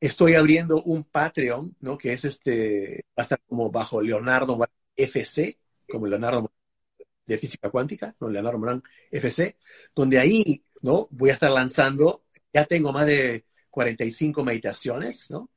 Estoy 0.00 0.34
abriendo 0.34 0.82
un 0.84 1.04
Patreon, 1.04 1.76
¿no? 1.80 1.98
Que 1.98 2.14
es 2.14 2.24
este, 2.24 3.04
va 3.18 3.22
a 3.22 3.24
estar 3.24 3.40
como 3.48 3.70
bajo 3.70 4.02
Leonardo 4.02 4.58
FC, 4.96 5.58
como 5.90 6.06
Leonardo 6.06 6.52
de 7.26 7.38
Física 7.38 7.70
Cuántica, 7.70 8.16
¿no? 8.20 8.30
Leonardo 8.30 8.58
Morán 8.58 8.82
FC, 9.10 9.58
donde 9.94 10.18
ahí, 10.20 10.64
¿no? 10.82 11.08
Voy 11.12 11.30
a 11.30 11.34
estar 11.34 11.50
lanzando, 11.52 12.24
ya 12.52 12.66
tengo 12.66 12.92
más 12.92 13.06
de 13.06 13.46
45 13.70 14.44
meditaciones, 14.44 15.30
¿no? 15.30 15.50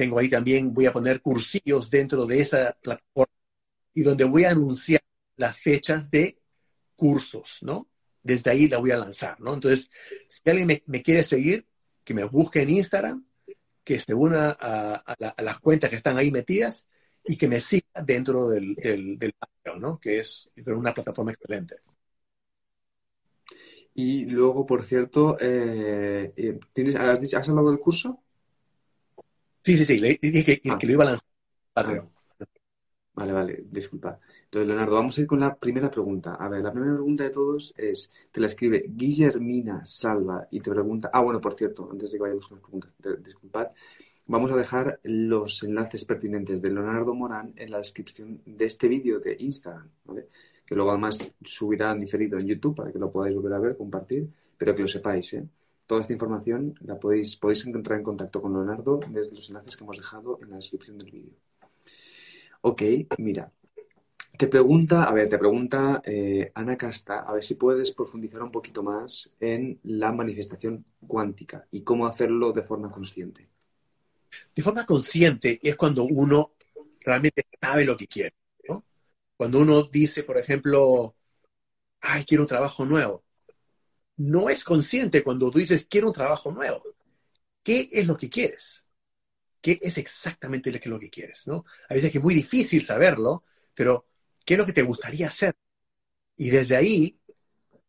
Tengo 0.00 0.18
ahí 0.18 0.30
también, 0.30 0.72
voy 0.72 0.86
a 0.86 0.92
poner 0.94 1.20
cursillos 1.20 1.90
dentro 1.90 2.24
de 2.24 2.40
esa 2.40 2.74
plataforma 2.80 3.34
y 3.94 4.02
donde 4.02 4.24
voy 4.24 4.44
a 4.44 4.50
anunciar 4.52 5.02
las 5.36 5.58
fechas 5.58 6.10
de 6.10 6.38
cursos, 6.96 7.58
¿no? 7.62 7.88
Desde 8.22 8.50
ahí 8.50 8.68
la 8.68 8.78
voy 8.78 8.92
a 8.92 8.98
lanzar, 8.98 9.40
¿no? 9.40 9.54
Entonces, 9.54 9.90
si 10.28 10.48
alguien 10.50 10.82
me, 10.86 11.02
quiere 11.02 11.24
seguir, 11.24 11.66
que 12.04 12.14
me 12.14 12.24
busque 12.24 12.62
en 12.62 12.70
Instagram, 12.70 13.26
que 13.84 13.98
se 13.98 14.14
una 14.14 14.50
a, 14.60 14.96
a 14.96 15.16
la- 15.18 15.30
a 15.30 15.42
las 15.42 15.58
cuentas 15.60 15.90
que 15.90 15.96
están 15.96 16.18
ahí 16.18 16.30
metidas 16.30 16.88
y 17.24 17.36
que 17.38 17.48
me 17.48 17.60
siga 17.60 18.02
dentro 18.06 18.48
del, 18.50 18.74
del, 18.76 19.18
del 19.18 19.34
¿no? 19.80 19.98
Que 20.00 20.18
es 20.20 20.50
una 20.66 20.94
plataforma 20.94 21.32
excelente. 21.32 21.76
Y 23.94 24.24
luego, 24.26 24.66
por 24.66 24.84
cierto, 24.84 25.36
eh, 25.40 26.32
eh, 26.36 26.58
¿tienes, 26.72 26.94
has, 26.96 27.34
has 27.34 27.48
hablado 27.48 27.70
del 27.70 27.80
curso? 27.80 28.22
Sí, 29.70 29.76
sí, 29.76 29.84
sí, 29.84 29.98
le 30.00 30.18
dije 30.20 30.60
que, 30.60 30.70
Ah. 30.70 30.78
que 30.78 30.86
lo 30.88 30.92
iba 30.94 31.04
a 31.04 31.06
lanzar 31.06 31.26
Patreon. 31.72 32.08
Vale, 33.14 33.32
vale, 33.32 33.64
disculpa. 33.70 34.18
Entonces, 34.44 34.66
Leonardo, 34.66 34.96
vamos 34.96 35.16
a 35.16 35.20
ir 35.20 35.26
con 35.28 35.38
la 35.38 35.54
primera 35.54 35.88
pregunta. 35.88 36.34
A 36.34 36.48
ver, 36.48 36.60
la 36.60 36.72
primera 36.72 36.94
pregunta 36.94 37.22
de 37.22 37.30
todos 37.30 37.72
es, 37.76 38.10
te 38.32 38.40
la 38.40 38.48
escribe 38.48 38.84
Guillermina 38.88 39.86
Salva 39.86 40.48
y 40.50 40.58
te 40.60 40.70
pregunta, 40.72 41.08
ah, 41.12 41.20
bueno, 41.20 41.40
por 41.40 41.54
cierto, 41.54 41.88
antes 41.88 42.10
de 42.10 42.18
que 42.18 42.22
vayamos 42.22 42.48
con 42.48 42.56
las 42.56 42.64
preguntas, 42.64 43.24
disculpad, 43.24 43.68
vamos 44.26 44.50
a 44.50 44.56
dejar 44.56 44.98
los 45.04 45.62
enlaces 45.62 46.04
pertinentes 46.04 46.60
de 46.60 46.70
Leonardo 46.70 47.14
Morán 47.14 47.52
en 47.56 47.70
la 47.70 47.78
descripción 47.78 48.40
de 48.44 48.64
este 48.64 48.88
vídeo 48.88 49.20
de 49.20 49.36
Instagram, 49.38 49.88
¿vale? 50.04 50.26
Que 50.66 50.74
luego 50.74 50.90
además 50.90 51.30
subirán 51.44 52.00
diferido 52.00 52.40
en 52.40 52.46
YouTube 52.48 52.74
para 52.74 52.90
que 52.90 52.98
lo 52.98 53.10
podáis 53.12 53.36
volver 53.36 53.52
a 53.52 53.60
ver, 53.60 53.76
compartir, 53.76 54.28
pero 54.58 54.74
que 54.74 54.82
lo 54.82 54.88
sepáis, 54.88 55.34
¿eh? 55.34 55.44
Toda 55.90 56.02
esta 56.02 56.12
información 56.12 56.76
la 56.82 57.00
podéis, 57.00 57.34
podéis 57.34 57.66
entrar 57.66 57.98
en 57.98 58.04
contacto 58.04 58.40
con 58.40 58.52
Leonardo 58.52 59.00
desde 59.08 59.34
los 59.34 59.48
enlaces 59.48 59.76
que 59.76 59.82
hemos 59.82 59.96
dejado 59.96 60.38
en 60.40 60.50
la 60.50 60.54
descripción 60.54 60.96
del 60.96 61.10
vídeo. 61.10 61.34
Ok, 62.60 62.82
mira. 63.18 63.50
Te 64.38 64.46
pregunta, 64.46 65.02
a 65.02 65.12
ver, 65.12 65.28
te 65.28 65.36
pregunta 65.36 66.00
eh, 66.04 66.52
Ana 66.54 66.76
Casta, 66.76 67.22
a 67.22 67.32
ver 67.32 67.42
si 67.42 67.56
puedes 67.56 67.90
profundizar 67.90 68.40
un 68.40 68.52
poquito 68.52 68.84
más 68.84 69.34
en 69.40 69.80
la 69.82 70.12
manifestación 70.12 70.84
cuántica 71.08 71.66
y 71.72 71.82
cómo 71.82 72.06
hacerlo 72.06 72.52
de 72.52 72.62
forma 72.62 72.88
consciente. 72.88 73.48
De 74.54 74.62
forma 74.62 74.86
consciente 74.86 75.58
es 75.60 75.74
cuando 75.74 76.04
uno 76.04 76.52
realmente 77.00 77.42
sabe 77.60 77.84
lo 77.84 77.96
que 77.96 78.06
quiere, 78.06 78.36
¿no? 78.68 78.84
Cuando 79.36 79.58
uno 79.58 79.82
dice, 79.82 80.22
por 80.22 80.38
ejemplo, 80.38 81.16
ay, 82.00 82.24
quiero 82.24 82.44
un 82.44 82.48
trabajo 82.48 82.84
nuevo. 82.84 83.24
No 84.20 84.50
es 84.50 84.64
consciente 84.64 85.22
cuando 85.22 85.50
tú 85.50 85.60
dices, 85.60 85.86
quiero 85.88 86.08
un 86.08 86.12
trabajo 86.12 86.52
nuevo. 86.52 86.82
¿Qué 87.62 87.88
es 87.90 88.06
lo 88.06 88.18
que 88.18 88.28
quieres? 88.28 88.84
¿Qué 89.62 89.78
es 89.80 89.96
exactamente 89.96 90.70
lo 90.84 91.00
que, 91.00 91.08
quieres, 91.08 91.46
no? 91.46 91.64
A 91.88 91.94
veces 91.94 92.14
es 92.14 92.22
muy 92.22 92.34
difícil 92.34 92.84
saberlo, 92.84 93.44
pero 93.74 94.06
¿qué 94.44 94.54
es 94.54 94.58
lo 94.58 94.66
que 94.66 94.74
te 94.74 94.82
gustaría 94.82 95.28
hacer? 95.28 95.54
Y 96.36 96.50
desde 96.50 96.76
ahí, 96.76 97.18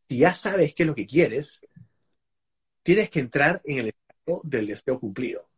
si 0.07 0.19
ya 0.19 0.33
sabes 0.33 0.73
qué 0.73 0.83
es 0.83 0.87
lo 0.87 0.95
que 0.95 1.05
quieres, 1.05 1.59
tienes 2.81 3.09
que 3.09 3.19
entrar 3.19 3.61
en 3.65 3.79
el 3.79 3.87
estado 3.87 4.41
del 4.45 4.67
deseo 4.67 5.01
cumplido. 5.01 5.49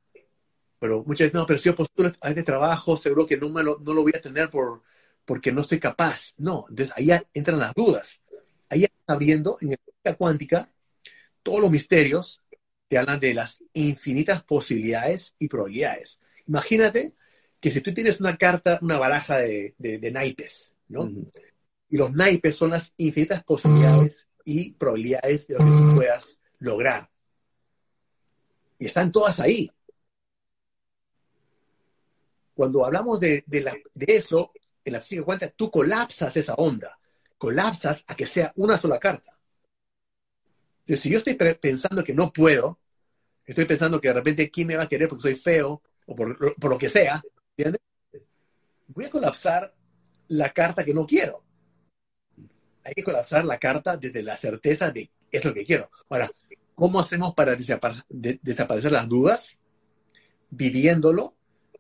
Pero 0.79 1.03
muchas 1.03 1.27
veces, 1.27 1.35
no, 1.35 1.45
pero 1.45 1.59
si 1.59 1.69
yo 1.69 1.75
postulo 1.75 2.11
a 2.19 2.29
este 2.29 2.41
trabajo, 2.41 2.97
seguro 2.97 3.27
que 3.27 3.37
no, 3.37 3.49
me 3.49 3.61
lo, 3.61 3.77
no 3.77 3.93
lo 3.93 4.01
voy 4.01 4.13
a 4.15 4.21
tener 4.21 4.49
por, 4.49 4.81
porque 5.23 5.51
no 5.51 5.61
estoy 5.61 5.79
capaz. 5.79 6.33
No, 6.37 6.65
entonces 6.67 6.95
ahí 6.97 7.11
entran 7.31 7.59
las 7.59 7.75
dudas. 7.75 8.21
Ahí 8.69 8.87
abriendo 9.05 9.55
en 9.61 9.69
física 9.69 9.92
cuántica 10.11 10.69
todos 11.41 11.61
los 11.61 11.71
misterios 11.71 12.41
te 12.89 12.97
hablan 12.97 13.19
de 13.19 13.33
las 13.33 13.63
infinitas 13.73 14.43
posibilidades 14.43 15.33
y 15.39 15.47
probabilidades. 15.47 16.19
Imagínate 16.47 17.13
que 17.59 17.71
si 17.71 17.79
tú 17.81 17.93
tienes 17.93 18.19
una 18.19 18.37
carta, 18.37 18.77
una 18.81 18.97
baraja 18.99 19.37
de, 19.37 19.73
de- 19.77 19.97
de 19.97 20.11
naipes, 20.11 20.75
¿no? 20.89 21.05
Y 21.89 21.97
los 21.97 22.11
naipes 22.11 22.55
son 22.55 22.71
las 22.71 22.91
infinitas 22.97 23.43
posibilidades 23.43 24.27
y 24.45 24.71
probabilidades 24.73 25.47
de 25.47 25.53
lo 25.55 25.59
que 25.61 25.65
tú 25.71 25.95
puedas 25.95 26.39
lograr. 26.59 27.09
Y 28.79 28.85
están 28.87 29.11
todas 29.11 29.39
ahí. 29.39 29.71
Cuando 32.53 32.85
hablamos 32.85 33.19
de, 33.19 33.43
de 33.47 33.61
la- 33.61 33.77
de 33.93 34.15
eso, 34.15 34.51
en 34.85 34.93
la 34.93 35.01
física 35.01 35.23
cuántica, 35.23 35.53
tú 35.55 35.71
colapsas 35.71 36.35
esa 36.37 36.53
onda. 36.55 36.97
Colapsas 37.37 38.03
a 38.07 38.15
que 38.15 38.27
sea 38.27 38.51
una 38.57 38.77
sola 38.77 38.99
carta. 38.99 39.37
Entonces, 40.85 41.01
si 41.01 41.09
yo 41.09 41.17
estoy 41.19 41.35
pensando 41.35 42.03
que 42.03 42.13
no 42.13 42.31
puedo, 42.33 42.79
estoy 43.45 43.65
pensando 43.65 44.01
que 44.01 44.09
de 44.09 44.13
repente 44.15 44.51
quién 44.51 44.67
me 44.67 44.75
va 44.75 44.83
a 44.83 44.89
querer 44.89 45.07
porque 45.07 45.21
soy 45.21 45.35
feo 45.35 45.81
o 46.05 46.15
por, 46.15 46.55
por 46.55 46.71
lo 46.71 46.77
que 46.77 46.89
sea, 46.89 47.23
¿entiendes? 47.55 47.81
Voy 48.87 49.05
a 49.05 49.09
colapsar 49.09 49.73
la 50.27 50.49
carta 50.51 50.83
que 50.83 50.93
no 50.93 51.05
quiero. 51.05 51.43
Hay 52.83 52.93
que 52.93 53.03
colapsar 53.03 53.45
la 53.45 53.57
carta 53.57 53.95
desde 53.95 54.21
la 54.23 54.35
certeza 54.35 54.91
de 54.91 55.09
es 55.31 55.45
lo 55.45 55.53
que 55.53 55.65
quiero. 55.65 55.89
Ahora, 56.09 56.29
¿cómo 56.75 56.99
hacemos 56.99 57.33
para 57.33 57.55
desapa- 57.57 58.05
de- 58.09 58.39
desaparecer 58.43 58.91
las 58.91 59.07
dudas? 59.07 59.57
Viviéndolo 60.49 61.33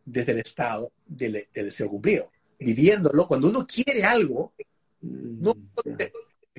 desde 0.05 0.31
el 0.31 0.39
estado 0.39 0.91
del, 1.05 1.47
del 1.53 1.65
deseo 1.65 1.89
cumplido. 1.89 2.31
Viviéndolo, 2.57 3.27
cuando 3.27 3.49
uno 3.49 3.67
quiere 3.67 4.03
algo, 4.03 4.53
no, 5.01 5.53
Mm, 5.53 5.91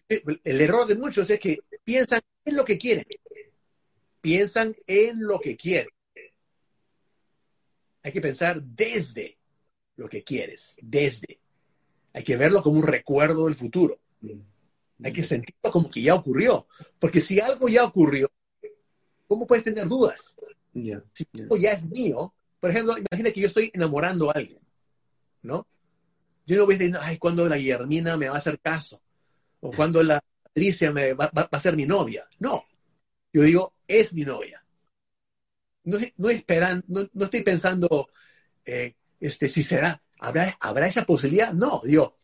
el, 0.09 0.41
el 0.45 0.61
error 0.61 0.87
de 0.87 0.97
muchos 0.97 1.29
es 1.31 1.39
que 1.39 1.61
piensan 1.85 2.21
en 2.45 2.57
lo 2.57 2.65
que 2.65 2.79
quieren. 2.79 3.07
Piensan 4.21 4.75
en 4.87 5.23
lo 5.23 5.39
que 5.39 5.57
quieren. 5.57 5.91
Hay 8.03 8.13
que 8.13 8.21
pensar 8.21 8.63
desde 8.63 9.39
lo 9.97 10.09
que 10.09 10.23
quieres, 10.23 10.77
desde. 10.83 11.39
Hay 12.13 12.23
que 12.23 12.37
verlo 12.37 12.63
como 12.63 12.79
un 12.79 12.87
recuerdo 12.87 13.47
del 13.47 13.57
futuro. 13.57 13.99
Hay 15.03 15.13
que 15.13 15.23
sentirlo 15.23 15.73
como 15.73 15.91
que 15.91 16.03
ya 16.03 16.15
ocurrió. 16.15 16.67
Porque 16.99 17.21
si 17.21 17.41
algo 17.41 17.69
ya 17.69 17.85
ocurrió, 17.85 18.31
¿cómo 19.27 19.47
puedes 19.47 19.65
tener 19.65 19.89
dudas? 19.89 20.37
Si 21.13 21.27
algo 21.41 21.57
ya 21.57 21.73
es 21.73 21.89
mío, 21.91 22.35
por 22.61 22.71
ejemplo, 22.71 22.95
imagina 22.97 23.31
que 23.31 23.41
yo 23.41 23.49
estoy 23.49 23.71
enamorando 23.75 24.31
a 24.31 24.35
alguien, 24.35 24.61
¿no? 25.43 25.67
Yo 26.47 26.57
no 26.57 26.67
voy 26.67 26.75
diciendo, 26.75 26.99
ay, 27.03 27.19
¿cuándo 27.19 27.49
la 27.49 27.57
Guillermina 27.57 28.17
me 28.17 28.29
va 28.29 28.37
a 28.37 28.39
hacer 28.39 28.61
caso? 28.61 29.01
O 29.67 29.71
cuando 29.73 30.03
la 30.03 30.21
Patricia 30.43 30.93
me 30.93 31.15
va, 31.15 31.31
a 31.51 31.61
ser 31.61 31.75
mi 31.75 31.87
novia. 31.87 32.29
No. 32.39 32.65
Yo 33.33 33.43
digo, 33.43 33.75
es 33.89 34.13
mi 34.13 34.23
novia. 34.23 34.63
No, 35.85 35.99
no, 36.19 36.29
esperan, 36.31 36.85
no, 36.89 37.01
no 37.13 37.25
estoy 37.25 37.43
pensando, 37.43 38.09
eh, 38.65 38.95
este, 39.21 39.49
si 39.49 39.63
será, 39.63 40.01
¿habrá, 40.21 40.57
¿habrá 40.61 40.87
esa 40.87 41.05
posibilidad? 41.05 41.53
No, 41.53 41.81
digo, 41.85 42.17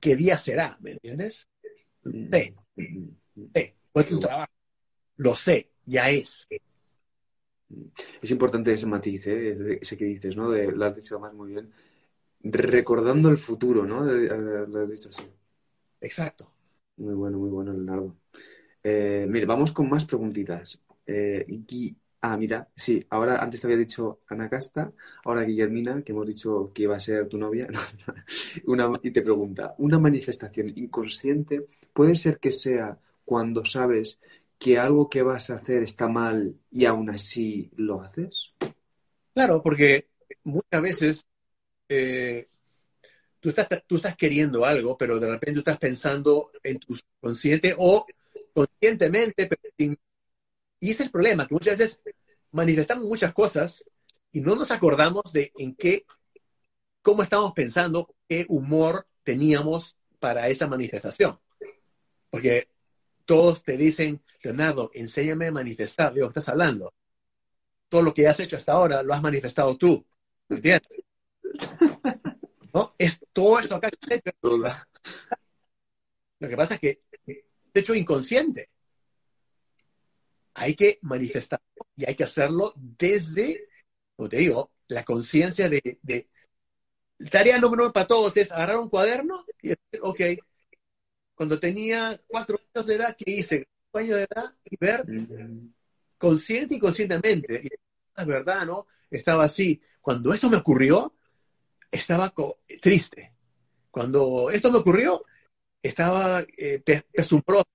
¿qué 0.00 0.16
día 0.16 0.38
será? 0.38 0.76
¿Me 0.80 0.92
entiendes? 0.92 1.48
Lo 2.02 2.12
sé, 2.12 2.54
sé. 3.54 3.76
Igual 3.90 4.06
que 4.06 4.14
un 4.14 4.20
trabajo. 4.20 4.52
Lo 5.18 5.36
sé, 5.36 5.70
ya 5.84 6.10
es. 6.10 6.46
Es 8.22 8.30
importante 8.30 8.72
ese 8.72 8.86
matiz, 8.86 9.26
¿eh? 9.26 9.50
Ese- 9.52 9.78
ese 9.82 9.96
que 9.96 10.04
dices, 10.04 10.36
¿no? 10.36 10.50
De, 10.50 10.70
lo 10.70 10.84
has 10.86 10.94
dicho 10.96 11.18
más 11.18 11.32
muy 11.34 11.52
bien. 11.52 11.70
Recordando 12.42 13.28
el 13.30 13.38
futuro, 13.38 13.84
¿no? 13.86 14.08
Eh, 14.10 14.26
eh, 14.26 14.66
Lo 14.68 14.82
has 14.82 14.90
dicho 14.90 15.08
así. 15.10 15.22
Exacto. 16.06 16.44
Muy 16.96 17.14
bueno, 17.14 17.38
muy 17.38 17.50
bueno, 17.50 17.72
Leonardo. 17.72 18.16
Eh, 18.82 19.26
mira, 19.28 19.46
vamos 19.46 19.72
con 19.72 19.88
más 19.90 20.04
preguntitas. 20.06 20.80
Eh, 21.06 21.44
Gui- 21.48 21.96
ah, 22.22 22.36
mira, 22.36 22.68
sí, 22.76 23.04
ahora 23.10 23.38
antes 23.42 23.60
te 23.60 23.66
había 23.66 23.78
dicho 23.78 24.20
Ana 24.28 24.48
Casta, 24.50 24.92
ahora 25.24 25.42
Guillermina, 25.44 26.02
que 26.02 26.12
hemos 26.12 26.26
dicho 26.26 26.72
que 26.74 26.84
iba 26.84 26.96
a 26.96 27.00
ser 27.00 27.28
tu 27.28 27.38
novia, 27.38 27.68
una, 28.66 28.90
y 29.02 29.10
te 29.12 29.22
pregunta, 29.22 29.74
¿una 29.78 29.98
manifestación 29.98 30.72
inconsciente 30.76 31.66
puede 31.92 32.16
ser 32.16 32.38
que 32.40 32.52
sea 32.52 32.98
cuando 33.24 33.64
sabes 33.64 34.20
que 34.58 34.78
algo 34.78 35.08
que 35.10 35.22
vas 35.22 35.50
a 35.50 35.56
hacer 35.56 35.82
está 35.84 36.08
mal 36.08 36.56
y 36.70 36.86
aún 36.86 37.10
así 37.10 37.70
lo 37.76 38.02
haces? 38.02 38.52
Claro, 39.34 39.62
porque 39.62 40.08
muchas 40.44 40.82
veces 40.82 41.26
eh, 41.88 42.48
tú, 43.52 43.60
estás, 43.60 43.68
tú 43.86 43.96
estás 43.96 44.16
queriendo 44.16 44.64
algo, 44.64 44.96
pero 44.98 45.20
de 45.20 45.28
repente 45.28 45.54
tú 45.54 45.60
estás 45.60 45.78
pensando 45.78 46.50
en 46.62 46.78
tu 46.78 46.96
subconsciente 46.96 47.74
o 47.78 48.06
conscientemente. 48.54 49.46
pero 49.46 49.62
sin- 49.78 49.98
y 50.80 50.90
ese 50.90 51.02
es 51.04 51.06
el 51.08 51.12
problema, 51.12 51.46
que 51.46 51.54
muchas 51.54 51.78
veces 51.78 52.00
manifestamos 52.52 53.06
muchas 53.08 53.32
cosas 53.34 53.84
y 54.32 54.40
no 54.40 54.56
nos 54.56 54.70
acordamos 54.70 55.32
de 55.32 55.52
en 55.58 55.74
qué, 55.74 56.04
cómo 57.02 57.22
estamos 57.22 57.52
pensando, 57.54 58.14
qué 58.28 58.46
humor 58.48 59.06
teníamos 59.24 59.96
para 60.18 60.48
esa 60.48 60.66
manifestación. 60.68 61.38
Porque 62.30 62.68
todos 63.26 63.62
te 63.64 63.76
dicen, 63.76 64.22
Leonardo, 64.42 64.90
enséñame 64.94 65.48
a 65.48 65.52
manifestar. 65.52 66.14
Digo, 66.14 66.28
¿qué 66.28 66.40
estás 66.40 66.50
hablando? 66.50 66.94
Todo 67.88 68.02
lo 68.02 68.14
que 68.14 68.28
has 68.28 68.40
hecho 68.40 68.56
hasta 68.56 68.72
ahora 68.74 69.02
lo 69.02 69.14
has 69.14 69.22
manifestado 69.22 69.76
tú. 69.76 70.06
¿Me 70.48 70.56
entiendes? 70.56 70.88
¿No? 72.76 72.94
Es 72.98 73.18
todo 73.32 73.58
esto 73.58 73.76
acá. 73.76 73.88
Lo 76.38 76.46
que 76.46 76.56
pasa 76.58 76.74
es 76.74 76.80
que 76.80 77.00
de 77.24 77.80
hecho 77.80 77.94
inconsciente. 77.94 78.68
Hay 80.52 80.74
que 80.74 80.98
manifestarlo 81.00 81.64
y 81.96 82.04
hay 82.06 82.14
que 82.14 82.24
hacerlo 82.24 82.74
desde, 82.76 83.66
como 84.14 84.28
te 84.28 84.36
digo, 84.36 84.72
la 84.88 85.06
conciencia 85.06 85.70
de, 85.70 85.98
de- 86.02 86.28
Tarea 87.30 87.58
número 87.58 87.84
uno 87.84 87.92
para 87.94 88.06
todos 88.06 88.36
es 88.36 88.52
agarrar 88.52 88.78
un 88.78 88.90
cuaderno 88.90 89.46
y 89.62 89.68
decir, 89.68 90.00
ok, 90.02 90.20
cuando 91.34 91.58
tenía 91.58 92.20
cuatro 92.26 92.58
años 92.74 92.86
de 92.86 92.94
edad, 92.94 93.16
¿qué 93.16 93.30
hice? 93.38 93.68
Cuatro 93.90 94.04
años 94.06 94.18
de 94.18 94.24
edad 94.24 94.54
y 94.66 94.76
ver 94.78 95.06
consciente 96.18 96.74
y 96.74 96.78
conscientemente. 96.78 97.58
Y 97.64 97.68
es 98.20 98.26
verdad, 98.26 98.66
¿no? 98.66 98.86
Estaba 99.10 99.44
así. 99.44 99.80
Cuando 100.02 100.34
esto 100.34 100.50
me 100.50 100.58
ocurrió, 100.58 101.15
estaba 101.90 102.32
triste. 102.80 103.32
Cuando 103.90 104.50
esto 104.50 104.70
me 104.70 104.78
ocurrió, 104.78 105.24
estaba 105.82 106.44
eh, 106.56 106.82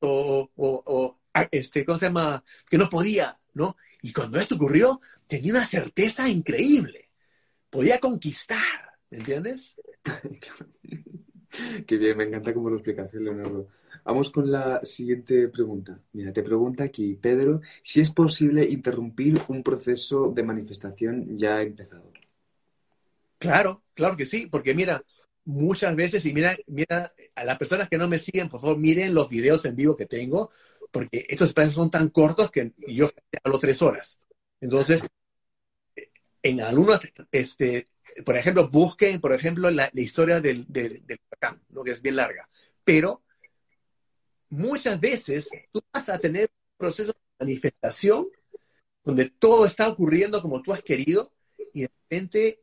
o, 0.01 1.19
este, 1.49 1.85
¿cómo 1.85 1.97
se 1.97 2.05
llama? 2.05 2.43
Que 2.69 2.77
no 2.77 2.89
podía, 2.89 3.37
¿no? 3.53 3.77
Y 4.01 4.13
cuando 4.13 4.39
esto 4.39 4.55
ocurrió, 4.55 5.01
tenía 5.27 5.53
una 5.53 5.65
certeza 5.65 6.27
increíble. 6.29 7.09
Podía 7.69 7.99
conquistar, 7.99 8.59
¿me 9.09 9.19
entiendes? 9.19 9.75
Qué 11.87 11.97
bien, 11.97 12.17
me 12.17 12.25
encanta 12.25 12.53
cómo 12.53 12.69
lo 12.69 12.77
explicas, 12.77 13.13
eh, 13.13 13.19
Leonardo. 13.19 13.67
Vamos 14.03 14.31
con 14.31 14.49
la 14.49 14.83
siguiente 14.83 15.47
pregunta. 15.49 15.99
Mira, 16.13 16.31
te 16.33 16.43
pregunta 16.43 16.83
aquí, 16.83 17.15
Pedro, 17.15 17.61
si 17.83 18.01
es 18.01 18.09
posible 18.09 18.67
interrumpir 18.67 19.39
un 19.47 19.61
proceso 19.61 20.31
de 20.33 20.43
manifestación 20.43 21.37
ya 21.37 21.61
empezado. 21.61 22.10
Claro, 23.41 23.83
claro 23.95 24.15
que 24.15 24.27
sí, 24.27 24.45
porque 24.45 24.75
mira, 24.75 25.03
muchas 25.45 25.95
veces, 25.95 26.23
y 26.27 26.31
mira, 26.31 26.55
mira, 26.67 27.11
a 27.33 27.43
las 27.43 27.57
personas 27.57 27.89
que 27.89 27.97
no 27.97 28.07
me 28.07 28.19
siguen, 28.19 28.49
por 28.49 28.61
favor, 28.61 28.77
miren 28.77 29.15
los 29.15 29.29
videos 29.29 29.65
en 29.65 29.75
vivo 29.75 29.97
que 29.97 30.05
tengo, 30.05 30.51
porque 30.91 31.25
estos 31.27 31.47
espacios 31.47 31.73
son 31.73 31.89
tan 31.89 32.09
cortos 32.09 32.51
que 32.51 32.71
yo 32.87 33.09
hablo 33.43 33.57
tres 33.57 33.81
horas. 33.81 34.19
Entonces, 34.59 35.03
en 36.43 36.61
algunos, 36.61 36.99
este, 37.31 37.89
por 38.23 38.37
ejemplo, 38.37 38.69
busquen, 38.69 39.19
por 39.19 39.33
ejemplo, 39.33 39.71
la, 39.71 39.89
historia 39.95 40.39
del, 40.39 40.67
del, 40.67 41.03
del 41.07 41.19
huracán, 41.27 41.63
¿no? 41.69 41.83
que 41.83 41.93
es 41.93 42.01
bien 42.03 42.17
larga. 42.17 42.47
Pero 42.83 43.23
muchas 44.49 44.99
veces 44.99 45.49
tú 45.71 45.81
vas 45.91 46.09
a 46.09 46.19
tener 46.19 46.43
un 46.43 46.77
proceso 46.77 47.11
de 47.11 47.19
manifestación 47.39 48.27
donde 49.03 49.31
todo 49.31 49.65
está 49.65 49.87
ocurriendo 49.87 50.43
como 50.43 50.61
tú 50.61 50.73
has 50.73 50.83
querido 50.83 51.33
y 51.73 51.81
de 51.81 51.91
repente 52.03 52.61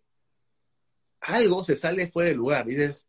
algo 1.21 1.65
se 1.65 1.77
sale 1.77 2.09
fuera 2.09 2.31
de 2.31 2.37
lugar. 2.37 2.67
Dices, 2.67 3.07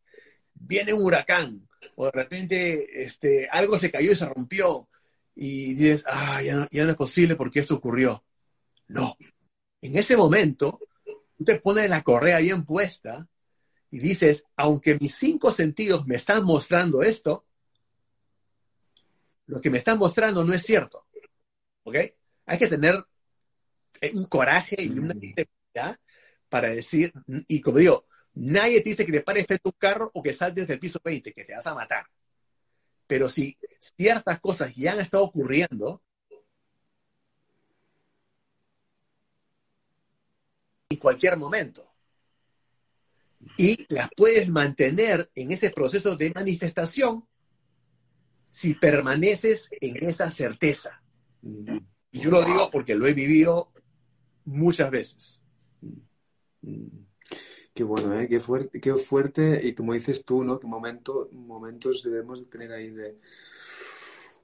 viene 0.53 0.93
un 0.93 1.03
huracán, 1.03 1.67
o 1.95 2.05
de 2.05 2.11
repente 2.11 3.03
este, 3.03 3.47
algo 3.49 3.77
se 3.77 3.91
cayó 3.91 4.11
y 4.11 4.15
se 4.15 4.25
rompió, 4.25 4.87
y 5.35 5.73
dices, 5.73 6.03
ah, 6.05 6.41
ya 6.41 6.55
no, 6.55 6.67
ya 6.69 6.83
no 6.83 6.91
es 6.91 6.97
posible 6.97 7.35
porque 7.35 7.61
esto 7.61 7.75
ocurrió. 7.75 8.23
No. 8.87 9.17
En 9.81 9.97
ese 9.97 10.17
momento, 10.17 10.79
tú 11.37 11.45
te 11.45 11.59
pones 11.59 11.89
la 11.89 12.01
correa 12.01 12.39
bien 12.39 12.65
puesta 12.65 13.27
y 13.89 13.99
dices, 13.99 14.43
aunque 14.57 14.97
mis 14.99 15.15
cinco 15.15 15.53
sentidos 15.53 16.05
me 16.05 16.15
están 16.15 16.43
mostrando 16.43 17.01
esto, 17.01 17.45
lo 19.47 19.61
que 19.61 19.69
me 19.69 19.77
están 19.77 19.97
mostrando 19.97 20.43
no 20.43 20.53
es 20.53 20.63
cierto. 20.63 21.07
¿Ok? 21.83 21.95
Hay 22.45 22.57
que 22.57 22.67
tener 22.67 23.03
un 24.13 24.25
coraje 24.25 24.75
y 24.79 24.89
una 24.89 25.13
integridad 25.13 25.97
para 26.49 26.69
decir, 26.69 27.13
y 27.47 27.61
como 27.61 27.77
digo, 27.77 28.05
nadie 28.33 28.81
te 28.81 28.89
dice 28.89 29.05
que 29.05 29.11
te 29.11 29.21
pares 29.21 29.45
frente 29.45 29.61
a 29.65 29.69
un 29.69 29.75
carro 29.77 30.11
o 30.13 30.23
que 30.23 30.33
saltes 30.33 30.67
del 30.67 30.79
piso 30.79 30.99
20, 31.03 31.33
que 31.33 31.45
te 31.45 31.53
vas 31.53 31.67
a 31.67 31.75
matar. 31.75 32.05
Pero 33.07 33.29
si 33.29 33.57
ciertas 33.79 34.39
cosas 34.39 34.73
ya 34.75 34.93
han 34.93 34.99
estado 34.99 35.23
ocurriendo, 35.23 36.01
en 40.89 40.97
cualquier 40.97 41.37
momento, 41.37 41.89
y 43.57 43.85
las 43.89 44.09
puedes 44.15 44.49
mantener 44.49 45.29
en 45.35 45.51
ese 45.51 45.69
proceso 45.71 46.15
de 46.15 46.31
manifestación 46.33 47.25
si 48.49 48.73
permaneces 48.73 49.69
en 49.79 49.97
esa 50.03 50.31
certeza. 50.31 51.01
Mm, 51.41 51.77
Y 52.11 52.19
yo 52.19 52.31
lo 52.31 52.43
digo 52.43 52.69
porque 52.71 52.95
lo 52.95 53.07
he 53.07 53.13
vivido 53.13 53.71
muchas 54.45 54.89
veces. 54.89 55.41
Qué 57.73 57.83
bueno, 57.83 58.19
¿eh? 58.19 58.27
Qué 58.27 58.39
fuerte, 58.39 58.81
qué 58.81 58.95
fuerte 58.95 59.61
y 59.65 59.73
como 59.73 59.93
dices 59.93 60.25
tú, 60.25 60.43
¿no? 60.43 60.59
Que 60.59 60.67
momento, 60.67 61.29
momentos 61.31 62.03
debemos 62.03 62.39
de 62.41 62.45
tener 62.47 62.71
ahí 62.73 62.89
de, 62.91 63.17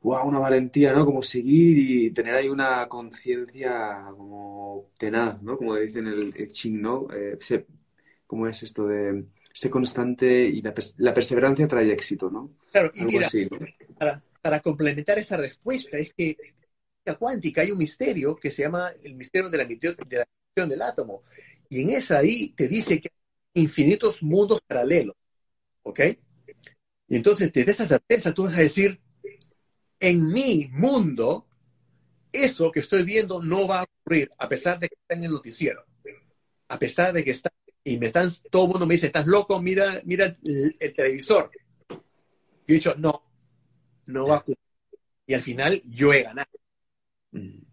wow, 0.02 0.28
una 0.28 0.40
valentía, 0.40 0.94
¿no? 0.94 1.06
Como 1.06 1.24
seguir 1.24 1.78
y 1.78 2.12
tener 2.12 2.36
ahí 2.36 2.50
una 2.50 2.88
conciencia 2.88 4.06
como 4.16 4.92
tenaz, 4.98 5.42
¿no? 5.42 5.58
Como 5.58 5.76
dicen 5.76 6.08
el, 6.08 6.34
el 6.36 6.52
Ching, 6.52 6.82
¿no? 6.82 7.08
Eh, 7.14 7.38
se- 7.42 7.66
¿cómo 8.28 8.48
es 8.48 8.64
esto 8.64 8.88
de 8.88 9.26
ser 9.54 9.72
constante 9.72 10.46
y 10.48 10.62
la, 10.62 10.74
la 10.98 11.14
perseverancia 11.14 11.68
trae 11.68 11.92
éxito, 11.92 12.30
¿no? 12.30 12.52
Claro, 12.72 12.92
y 12.94 13.04
Algo 13.04 13.12
mira, 13.12 13.28
así, 13.28 13.48
¿no? 13.50 13.58
para, 13.98 14.24
para 14.42 14.60
complementar 14.60 15.18
esa 15.18 15.38
respuesta 15.38 15.98
es 15.98 16.14
que 16.14 16.32
en 16.32 16.56
la 17.06 17.16
cuántica 17.16 17.62
hay 17.62 17.72
un 17.72 17.78
misterio 17.78 18.36
que 18.36 18.52
se 18.52 18.64
llama 18.64 18.92
el 19.04 19.16
misterio 19.16 19.50
de 19.50 19.58
la 19.58 19.66
de 19.66 20.26
la 20.56 20.68
del 20.68 20.82
átomo. 20.82 21.24
Y 21.70 21.82
en 21.82 21.92
esa 21.92 22.20
ahí 22.20 22.50
te 22.50 22.68
dice 22.68 23.02
que 23.02 23.10
hay 23.56 23.64
infinitos 23.64 24.22
mundos 24.22 24.62
paralelos. 24.66 25.16
¿Ok? 25.84 26.00
Y 27.08 27.16
entonces, 27.16 27.54
desde 27.54 27.72
esa 27.72 27.88
certeza, 27.88 28.34
tú 28.34 28.46
vas 28.46 28.56
a 28.56 28.62
decir, 28.62 29.00
en 30.00 30.28
mi 30.28 30.68
mundo, 30.72 31.48
eso 32.32 32.72
que 32.72 32.80
estoy 32.80 33.04
viendo 33.04 33.42
no 33.42 33.68
va 33.68 33.82
a 33.82 33.84
ocurrir, 33.84 34.32
a 34.38 34.50
pesar 34.50 34.80
de 34.80 34.90
que 34.90 34.96
está 34.96 35.16
en 35.16 35.24
el 35.26 35.32
noticiero, 35.32 35.86
a 36.68 36.80
pesar 36.80 37.14
de 37.14 37.24
que 37.24 37.32
está 37.32 37.52
y 37.88 38.00
me 38.00 38.08
están, 38.08 38.30
todo 38.50 38.66
el 38.66 38.72
mundo 38.72 38.88
me 38.88 38.96
dice, 38.96 39.06
estás 39.06 39.28
loco, 39.28 39.62
mira, 39.62 40.02
mira 40.06 40.36
el, 40.44 40.76
el 40.80 40.94
televisor. 40.94 41.52
Yo 41.88 41.98
he 42.68 42.74
dicho, 42.74 42.96
no, 42.98 43.24
no 44.08 44.28
va 44.28 44.38
a 44.38 44.40
ocurrir. 44.40 44.58
Y 45.28 45.36
al 45.36 45.42
final 45.42 45.82
yo 45.86 46.12
he 46.12 46.24
ganado. 46.24 46.50
Mm. 47.32 47.65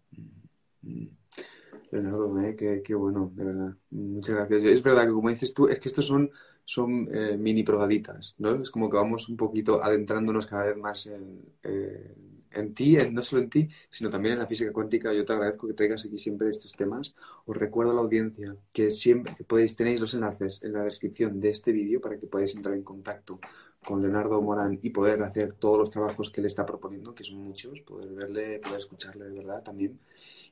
Leonardo, 1.93 2.39
eh, 2.41 2.55
qué, 2.55 2.81
qué 2.83 2.95
bueno, 2.95 3.31
de 3.35 3.43
verdad. 3.43 3.75
Muchas 3.91 4.35
gracias. 4.35 4.63
Es 4.63 4.83
verdad 4.83 5.05
que 5.05 5.13
como 5.13 5.29
dices 5.29 5.53
tú, 5.53 5.67
es 5.67 5.79
que 5.79 5.89
estos 5.89 6.07
son, 6.07 6.31
son 6.65 7.07
eh, 7.13 7.37
mini 7.37 7.63
probaditas, 7.63 8.33
¿no? 8.39 8.55
Es 8.61 8.71
como 8.71 8.89
que 8.89 8.97
vamos 8.97 9.29
un 9.29 9.37
poquito 9.37 9.83
adentrándonos 9.83 10.47
cada 10.47 10.65
vez 10.65 10.77
más 10.77 11.05
en, 11.05 11.41
eh, 11.61 12.15
en 12.51 12.73
ti, 12.73 12.97
no 13.11 13.21
solo 13.21 13.43
en 13.43 13.49
ti, 13.49 13.69
sino 13.89 14.09
también 14.09 14.33
en 14.33 14.39
la 14.39 14.47
física 14.47 14.73
cuántica. 14.73 15.13
Yo 15.13 15.23
te 15.23 15.33
agradezco 15.33 15.67
que 15.67 15.73
traigas 15.73 16.03
aquí 16.05 16.17
siempre 16.17 16.49
estos 16.49 16.73
temas. 16.73 17.13
Os 17.45 17.55
recuerdo 17.55 17.91
a 17.91 17.95
la 17.95 18.01
audiencia 18.01 18.55
que 18.71 18.89
siempre 18.89 19.35
que 19.35 19.43
podéis, 19.43 19.75
tenéis 19.75 20.01
los 20.01 20.13
enlaces 20.15 20.63
en 20.63 20.73
la 20.73 20.83
descripción 20.83 21.39
de 21.39 21.49
este 21.49 21.71
vídeo 21.71 22.01
para 22.01 22.17
que 22.19 22.25
podáis 22.25 22.55
entrar 22.55 22.73
en 22.75 22.83
contacto 22.83 23.39
con 23.85 24.01
Leonardo 24.01 24.41
Morán 24.41 24.79
y 24.81 24.89
poder 24.89 25.21
hacer 25.23 25.53
todos 25.53 25.77
los 25.77 25.91
trabajos 25.91 26.31
que 26.31 26.41
él 26.41 26.47
está 26.47 26.65
proponiendo, 26.65 27.13
que 27.13 27.23
son 27.23 27.39
muchos, 27.39 27.81
poder 27.81 28.09
verle, 28.13 28.59
poder 28.59 28.79
escucharle 28.79 29.25
de 29.25 29.35
verdad 29.35 29.61
también 29.61 29.99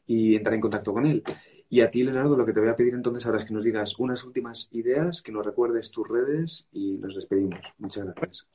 y 0.06 0.36
entrar 0.36 0.56
en 0.56 0.62
contacto 0.62 0.94
con 0.94 1.06
él. 1.06 1.24
Y 1.70 1.80
a 1.80 1.90
ti, 1.90 2.04
Leonardo, 2.04 2.36
lo 2.36 2.46
que 2.46 2.52
te 2.52 2.60
voy 2.60 2.68
a 2.68 2.76
pedir 2.76 2.94
entonces 2.94 3.26
ahora 3.26 3.38
es 3.38 3.46
que 3.46 3.54
nos 3.54 3.64
digas 3.64 3.98
unas 3.98 4.24
últimas 4.26 4.68
ideas, 4.72 5.22
que 5.22 5.32
nos 5.32 5.46
recuerdes 5.46 5.90
tus 5.90 6.06
redes 6.06 6.68
y 6.74 6.98
nos 6.98 7.16
despedimos. 7.16 7.62
Muchas 7.78 8.06
gracias. 8.06 8.46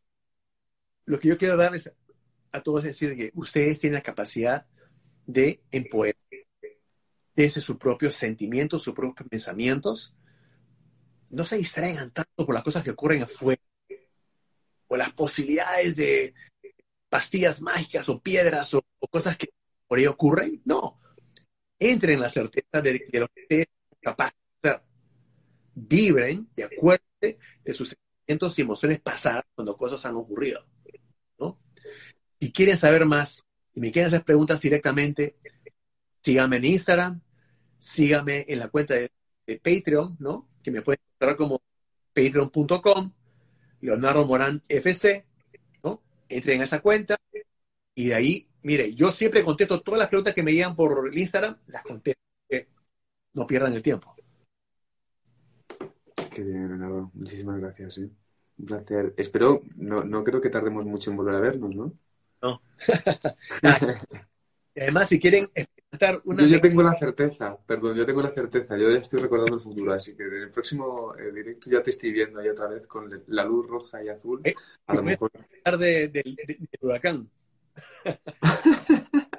Lo 1.06 1.18
que 1.18 1.28
yo 1.28 1.38
quiero 1.38 1.56
darles 1.56 1.90
a 2.52 2.60
todos 2.62 2.84
es 2.84 2.90
decir 2.90 3.16
que 3.16 3.30
ustedes 3.34 3.78
tienen 3.78 3.94
la 3.94 4.02
capacidad 4.02 4.66
de 5.26 5.62
empoderar 5.70 6.20
desde 7.34 7.60
sus 7.60 7.76
propios 7.76 8.14
sentimientos, 8.14 8.82
sus 8.82 8.94
propios 8.94 9.28
pensamientos. 9.28 10.14
No 11.30 11.44
se 11.44 11.56
distraigan 11.56 12.10
tanto 12.10 12.44
por 12.44 12.54
las 12.54 12.64
cosas 12.64 12.82
que 12.82 12.90
ocurren 12.90 13.22
afuera 13.22 13.62
o 14.88 14.96
las 14.96 15.12
posibilidades 15.12 15.96
de 15.96 16.34
pastillas 17.08 17.62
mágicas 17.62 18.08
o 18.08 18.20
piedras 18.20 18.74
o, 18.74 18.82
o 18.98 19.08
cosas 19.08 19.36
que 19.36 19.48
por 19.86 19.98
ahí 19.98 20.06
ocurren. 20.06 20.60
No. 20.64 20.98
Entren 21.78 22.14
en 22.14 22.20
la 22.20 22.30
certeza 22.30 22.80
de, 22.82 23.04
de 23.10 23.20
lo 23.20 23.28
que 23.28 23.42
ustedes 23.42 23.66
son 24.02 24.14
de 24.16 24.24
hacer. 24.24 24.82
Vibren 25.74 26.48
y 26.56 26.62
acuérdense 26.62 27.38
de 27.64 27.72
sus 27.74 27.90
sentimientos 27.90 28.58
y 28.58 28.62
emociones 28.62 29.00
pasadas 29.00 29.44
cuando 29.54 29.76
cosas 29.76 30.04
han 30.06 30.16
ocurrido. 30.16 30.64
¿no? 31.38 31.58
Si 32.40 32.52
quieren 32.52 32.76
saber 32.76 33.04
más 33.04 33.44
y 33.74 33.80
me 33.80 33.92
quieren 33.92 34.08
hacer 34.08 34.24
preguntas 34.24 34.60
directamente, 34.60 35.36
síganme 36.22 36.56
en 36.56 36.64
Instagram, 36.64 37.20
síganme 37.78 38.44
en 38.48 38.58
la 38.58 38.68
cuenta 38.68 38.94
de, 38.94 39.10
de 39.46 39.58
Patreon, 39.58 40.16
¿no? 40.18 40.48
Que 40.62 40.70
me 40.70 40.82
pueden 40.82 41.00
encontrar 41.06 41.36
como 41.36 41.62
patreon.com, 42.14 43.12
Leonardo 43.80 44.26
Morán 44.26 44.62
FC, 44.68 45.26
¿no? 45.84 46.02
Entren 46.28 46.62
a 46.62 46.64
esa 46.64 46.80
cuenta 46.80 47.16
y 47.94 48.08
de 48.08 48.14
ahí, 48.14 48.48
mire, 48.66 48.92
yo 48.94 49.12
siempre 49.12 49.44
contesto 49.44 49.80
todas 49.80 49.98
las 50.00 50.08
preguntas 50.08 50.34
que 50.34 50.42
me 50.42 50.52
llegan 50.52 50.74
por 50.74 51.08
el 51.08 51.16
Instagram, 51.16 51.56
las 51.68 51.82
contesto. 51.84 52.20
que 52.48 52.66
no 53.34 53.46
pierdan 53.46 53.74
el 53.74 53.82
tiempo. 53.82 54.14
Qué 56.32 56.42
bien, 56.42 56.68
Leonardo. 56.68 57.10
Muchísimas 57.14 57.60
gracias. 57.60 57.98
¿eh? 57.98 58.08
Un 58.58 58.66
placer. 58.66 59.14
Espero, 59.16 59.62
no, 59.76 60.02
no 60.04 60.24
creo 60.24 60.40
que 60.40 60.50
tardemos 60.50 60.84
mucho 60.84 61.10
en 61.10 61.16
volver 61.16 61.34
a 61.36 61.40
vernos, 61.40 61.74
¿no? 61.74 61.92
No. 62.42 62.60
Además, 64.76 65.08
si 65.08 65.18
quieren 65.20 65.44
experimentar 65.54 66.20
una... 66.24 66.42
Yo 66.42 66.48
ya 66.48 66.60
tengo 66.60 66.82
la 66.82 66.98
certeza, 66.98 67.56
perdón, 67.66 67.96
yo 67.96 68.04
tengo 68.04 68.20
la 68.20 68.30
certeza, 68.30 68.76
yo 68.76 68.90
ya 68.90 68.98
estoy 68.98 69.20
recordando 69.20 69.54
el 69.54 69.62
futuro, 69.62 69.92
así 69.94 70.14
que 70.14 70.24
en 70.24 70.34
el 70.34 70.50
próximo 70.50 71.14
eh, 71.16 71.32
directo 71.32 71.70
ya 71.70 71.82
te 71.82 71.90
estoy 71.90 72.12
viendo 72.12 72.40
ahí 72.40 72.48
otra 72.48 72.66
vez 72.68 72.86
con 72.86 73.10
la 73.28 73.44
luz 73.44 73.66
roja 73.66 74.02
y 74.04 74.08
azul. 74.10 74.40
Eh, 74.44 74.54
A 74.86 74.94
lo 74.96 75.02
mejor. 75.02 75.30
de, 75.32 75.78
de- 75.78 76.08
de- 76.08 76.44
del 76.46 76.68
huracán. 76.80 77.30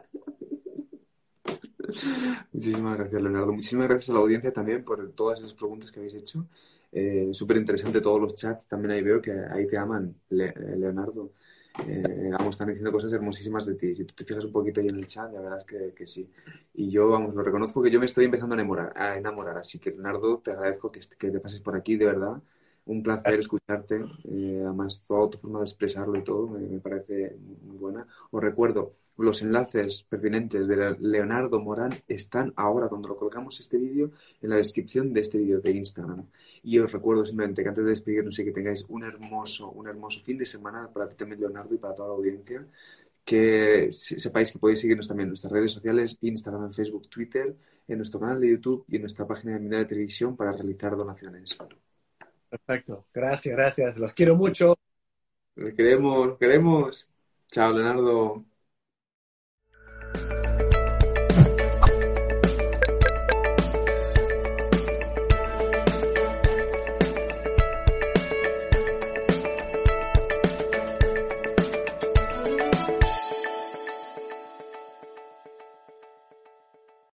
Muchísimas 2.51 2.97
gracias, 2.97 3.21
Leonardo. 3.21 3.53
Muchísimas 3.53 3.87
gracias 3.87 4.09
a 4.09 4.13
la 4.13 4.19
audiencia 4.19 4.51
también 4.53 4.83
por 4.83 5.11
todas 5.13 5.39
esas 5.39 5.53
preguntas 5.53 5.91
que 5.91 5.99
habéis 5.99 6.15
hecho. 6.15 6.45
Eh, 6.91 7.29
Súper 7.33 7.57
interesante 7.57 8.01
todos 8.01 8.21
los 8.21 8.35
chats, 8.35 8.67
también 8.67 8.91
ahí 8.91 9.01
veo 9.03 9.21
que 9.21 9.31
ahí 9.51 9.67
te 9.67 9.77
aman, 9.77 10.15
Le- 10.29 10.47
eh, 10.49 10.75
Leonardo. 10.77 11.31
Eh, 11.87 12.29
vamos, 12.31 12.55
están 12.55 12.69
diciendo 12.69 12.91
cosas 12.91 13.11
hermosísimas 13.13 13.65
de 13.65 13.75
ti. 13.75 13.93
Si 13.95 14.03
tú 14.05 14.13
te 14.15 14.25
fijas 14.25 14.43
un 14.45 14.51
poquito 14.51 14.81
ahí 14.81 14.87
en 14.87 14.95
el 14.97 15.07
chat, 15.07 15.31
ya 15.31 15.39
verás 15.41 15.63
que, 15.65 15.93
que 15.95 16.05
sí. 16.07 16.29
Y 16.73 16.89
yo, 16.89 17.09
vamos, 17.09 17.35
lo 17.35 17.43
reconozco 17.43 17.81
que 17.81 17.91
yo 17.91 17.99
me 17.99 18.05
estoy 18.07 18.25
empezando 18.25 18.55
a 18.55 18.57
enamorar, 18.59 18.93
a 18.95 19.17
enamorar. 19.17 19.57
Así 19.57 19.79
que, 19.79 19.91
Leonardo, 19.91 20.39
te 20.43 20.51
agradezco 20.51 20.91
que, 20.91 21.01
que 21.19 21.29
te 21.31 21.39
pases 21.39 21.61
por 21.61 21.75
aquí, 21.75 21.95
de 21.97 22.05
verdad. 22.05 22.41
Un 22.87 23.03
placer 23.03 23.39
escucharte. 23.39 23.95
Eh, 24.23 24.61
además, 24.63 25.01
toda 25.05 25.29
tu 25.29 25.37
forma 25.37 25.59
de 25.59 25.65
expresarlo 25.65 26.17
y 26.17 26.23
todo 26.23 26.47
me, 26.47 26.79
parece 26.79 27.35
muy 27.65 27.77
buena. 27.77 28.07
Os 28.31 28.41
recuerdo, 28.41 28.93
los 29.17 29.41
enlaces 29.41 30.03
pertinentes 30.03 30.67
de 30.67 30.95
Leonardo 30.99 31.59
Morán 31.59 31.91
están 32.07 32.53
ahora, 32.55 32.87
cuando 32.87 33.09
lo 33.09 33.17
colgamos 33.17 33.59
este 33.59 33.77
vídeo, 33.77 34.11
en 34.41 34.49
la 34.49 34.55
descripción 34.57 35.11
de 35.13 35.21
este 35.21 35.37
vídeo 35.37 35.59
de 35.59 35.71
Instagram. 35.71 36.23
Y 36.63 36.79
os 36.79 36.91
recuerdo 36.91 37.25
simplemente 37.25 37.61
que 37.61 37.69
antes 37.69 37.83
de 37.83 37.89
despedirnos 37.89 38.39
y 38.39 38.45
que 38.45 38.51
tengáis 38.51 38.85
un 38.87 39.03
hermoso, 39.03 39.69
un 39.71 39.87
hermoso 39.87 40.21
fin 40.21 40.37
de 40.37 40.45
semana 40.45 40.87
para 40.87 41.09
ti 41.09 41.15
también, 41.15 41.41
Leonardo, 41.41 41.73
y 41.75 41.77
para 41.79 41.95
toda 41.95 42.09
la 42.09 42.15
audiencia, 42.15 42.65
que 43.25 43.89
se- 43.91 44.19
sepáis 44.19 44.51
que 44.51 44.59
podéis 44.59 44.79
seguirnos 44.79 45.07
también 45.07 45.25
en 45.25 45.31
nuestras 45.31 45.51
redes 45.51 45.71
sociales, 45.73 46.17
Instagram, 46.21 46.71
Facebook, 46.71 47.09
Twitter, 47.09 47.53
en 47.87 47.97
nuestro 47.97 48.19
canal 48.19 48.39
de 48.39 48.49
YouTube 48.51 48.85
y 48.87 48.95
en 48.95 49.01
nuestra 49.01 49.27
página 49.27 49.53
de 49.53 49.59
Mina 49.59 49.77
de 49.79 49.85
Televisión 49.85 50.37
para 50.37 50.51
realizar 50.53 50.95
donaciones. 50.95 51.57
Perfecto. 52.65 53.07
Gracias, 53.13 53.55
gracias. 53.55 53.97
Los 53.97 54.13
quiero 54.13 54.35
mucho. 54.35 54.75
Los 55.55 55.73
queremos, 55.73 56.37
queremos. 56.37 57.11
Chao, 57.51 57.71
Leonardo. 57.73 58.45